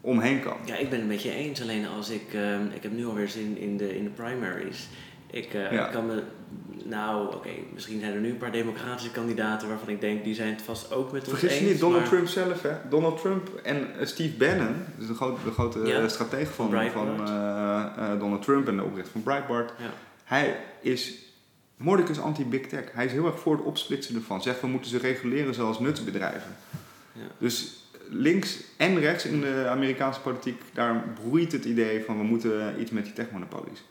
[0.00, 0.56] omheen kan.
[0.64, 1.62] Ja, ik ben het met je eens.
[1.62, 2.34] Alleen als ik...
[2.34, 4.88] ehm, ik heb nu alweer zin in de, in de primaries.
[5.30, 5.84] Ik eh, Ja.
[5.86, 6.22] kan me...
[6.84, 7.48] Nou, oké.
[7.74, 10.24] misschien zijn er nu een paar democratische kandidaten waarvan ik denk...
[10.24, 11.70] die zijn het vast ook met ons Vergis je eens.
[11.72, 12.72] niet, Donald maar- Trump zelf, hè?
[12.90, 16.70] Donald Trump en eh, Steve Bannon, dus de grote, de grote Ja, eh, stratege van,
[18.18, 19.72] Donald Trump en de oprichter van Breitbart.
[19.78, 19.90] Ja.
[20.24, 21.14] Hij is
[21.76, 22.84] mordicus anti-big tech.
[22.92, 24.42] Hij is heel erg voor het opsplitsen ervan.
[24.42, 26.56] Zegt we moeten ze reguleren zoals nutsbedrijven.
[27.12, 27.20] Ja.
[27.38, 32.80] Dus links en rechts in de Amerikaanse politiek, daar broeit het idee van we moeten
[32.80, 33.84] iets met die techmonopolies.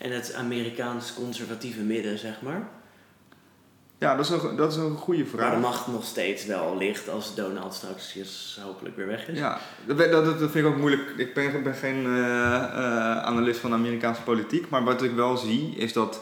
[0.00, 2.68] En het Amerikaans conservatieve midden, zeg maar.
[3.98, 5.54] Ja, dat is een, dat is een goede vraag.
[5.54, 9.38] de macht nog steeds wel ligt als Donald straks dus hopelijk weer weg is.
[9.38, 11.02] Ja, dat, dat, dat vind ik ook moeilijk.
[11.16, 14.68] Ik ben, ben geen eh, analist van de Amerikaanse politiek.
[14.68, 16.20] Maar wat ik wel zie is dat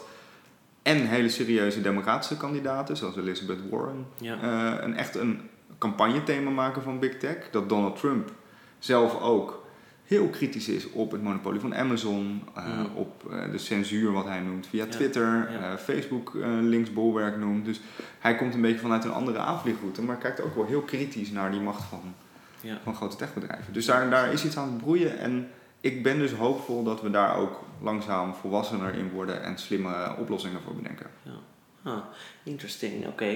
[0.81, 4.37] en hele serieuze democratische kandidaten, zoals Elizabeth Warren, Ja.
[4.41, 7.35] eh, een echt een campagnethema maken van Big Tech.
[7.51, 8.31] Dat Donald Trump
[8.79, 9.63] zelf ook
[10.09, 12.85] heel kritisch is op het monopolie van Amazon, eh, Mm.
[12.95, 15.71] op eh, de censuur wat hij noemt via Ja, Twitter, ja.
[15.71, 16.31] eh, Facebook
[16.61, 17.65] linksbolwerk noemt.
[17.65, 17.79] Dus
[18.19, 21.51] hij komt een beetje vanuit een andere aanvliegroute, maar kijkt ook wel heel kritisch naar
[21.51, 22.01] die macht van
[22.61, 22.77] Ja.
[22.83, 23.73] van grote techbedrijven.
[23.73, 25.47] Dus daar, daar is iets aan het broeien en
[25.79, 30.61] ik ben dus hoopvol dat we daar ook langzaam volwassener in worden en slimme oplossingen
[30.61, 31.05] voor bedenken.
[31.83, 31.97] Ah,
[32.43, 33.35] interesting, oké.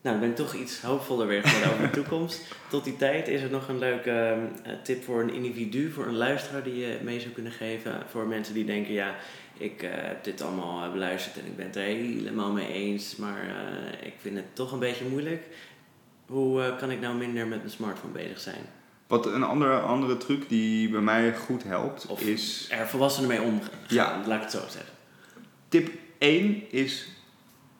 [0.00, 2.42] Nou, dan ben ik toch iets hoopvoller weer geworden over de toekomst.
[2.70, 6.06] Tot die tijd is er nog een leuke ehm, eh, tip voor een individu, voor
[6.06, 8.02] een luisteraar die je mee zou kunnen geven.
[8.10, 9.14] Voor mensen die denken, ja,
[9.56, 13.16] ik eh, heb dit allemaal eh, beluisterd en ik ben het er helemaal mee eens,
[13.16, 13.40] maar
[14.02, 15.46] ik vind het toch een beetje moeilijk.
[16.26, 18.60] Hoe kan ik nou minder met mijn smartphone bezig zijn?
[19.06, 22.66] Wat een andere, andere truc die bij mij goed helpt Of- is...
[22.70, 24.22] Er volwassenen mee omgaan, Ja.
[24.26, 24.92] laat ik het zo zeggen.
[25.68, 25.88] Tip
[26.18, 27.08] 1 is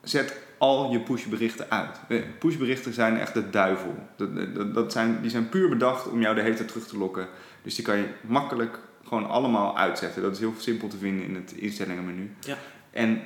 [0.01, 1.99] zet al je pushberichten uit.
[2.07, 3.95] Eh, Pushberichten zijn echt de duivel.
[4.15, 6.97] Dat, dat, dat zijn, die zijn puur bedacht om jou de hele tijd terug te
[6.97, 7.27] lokken.
[7.61, 10.21] Dus die kan je makkelijk gewoon allemaal uitzetten.
[10.21, 12.31] Dat is heel simpel te vinden in het instellingenmenu.
[12.39, 12.57] Ja.
[12.91, 13.21] En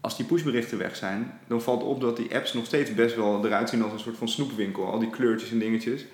[0.00, 3.46] als die pushberichten weg zijn, dan valt op dat die apps nog steeds best wel
[3.46, 4.90] eruit zien als een soort van snoepwinkel.
[4.90, 6.04] Al die kleurtjes en dingetjes.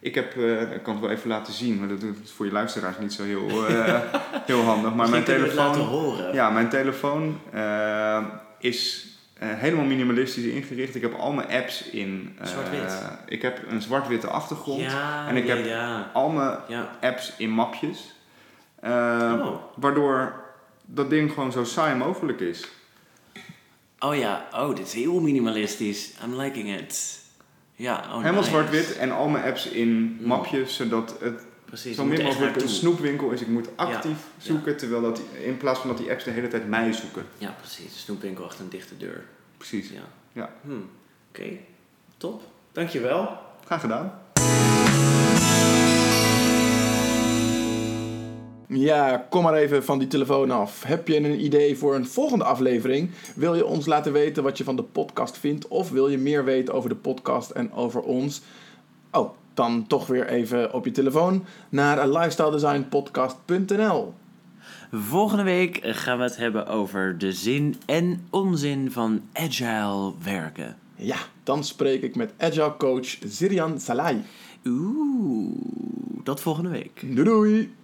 [0.00, 2.52] Ik heb, eh, ik kan het wel even laten zien, maar dat is voor je
[2.52, 4.00] luisteraars niet zo heel, eh,
[4.50, 4.94] heel handig.
[4.94, 6.34] Maar mijn Misschien we het laten telefoon, horen.
[6.34, 8.24] ja, mijn telefoon eh,
[8.58, 9.06] is
[9.46, 10.94] helemaal minimalistisch ingericht.
[10.94, 12.36] Ik heb al mijn apps in.
[12.38, 12.92] eh, Zwart-wit.
[13.26, 14.80] ik heb een zwart-witte achtergrond.
[14.80, 16.10] Ja, en ik ja, heb ja.
[16.12, 16.56] al mijn
[17.00, 18.14] apps in mapjes.
[18.80, 18.90] Eh,
[19.42, 19.62] Oh.
[19.76, 20.44] Waardoor
[20.84, 22.68] dat ding gewoon zo saai mogelijk is.
[23.98, 26.12] Oh ja, oh, dit is heel minimalistisch.
[26.24, 27.20] I'm liking it.
[27.74, 28.48] Ja, oh Helemaal nice.
[28.50, 29.88] zwart-wit en al mijn apps in
[30.20, 30.26] Mm.
[30.26, 31.40] mapjes, zodat het
[31.72, 33.40] Precies, zo min mogelijk een snoepwinkel is.
[33.40, 34.02] Ik moet actief
[34.36, 34.44] Ja.
[34.44, 37.24] zoeken, terwijl dat, in plaats van dat die apps de hele tijd mij zoeken.
[37.38, 38.00] Ja, precies.
[38.00, 39.24] Snoepwinkel achter een dichte deur.
[39.56, 39.88] Precies.
[39.88, 40.00] Ja.
[40.32, 40.50] Ja.
[40.62, 40.70] Hm.
[41.28, 41.44] Oké,
[42.16, 42.42] top.
[42.72, 43.28] Dankjewel.
[43.64, 44.12] Graag gedaan.
[48.68, 50.82] Ja, kom maar even van die telefoon af.
[50.82, 53.10] Heb je een idee voor een volgende aflevering?
[53.34, 55.68] Wil je ons laten weten wat je van de podcast vindt?
[55.68, 58.42] Of wil je meer weten over de podcast en over ons?
[59.12, 64.14] Oh, dan toch weer even op je telefoon naar lifestyledesignpodcast.nl.
[64.92, 70.76] Volgende week gaan we het hebben over de zin en onzin van agile werken.
[70.94, 74.22] Ja, dan spreek ik met agile coach Zirian Salai.
[74.64, 75.56] Oeh,
[76.24, 77.00] tot volgende week.
[77.00, 77.74] Doei doei!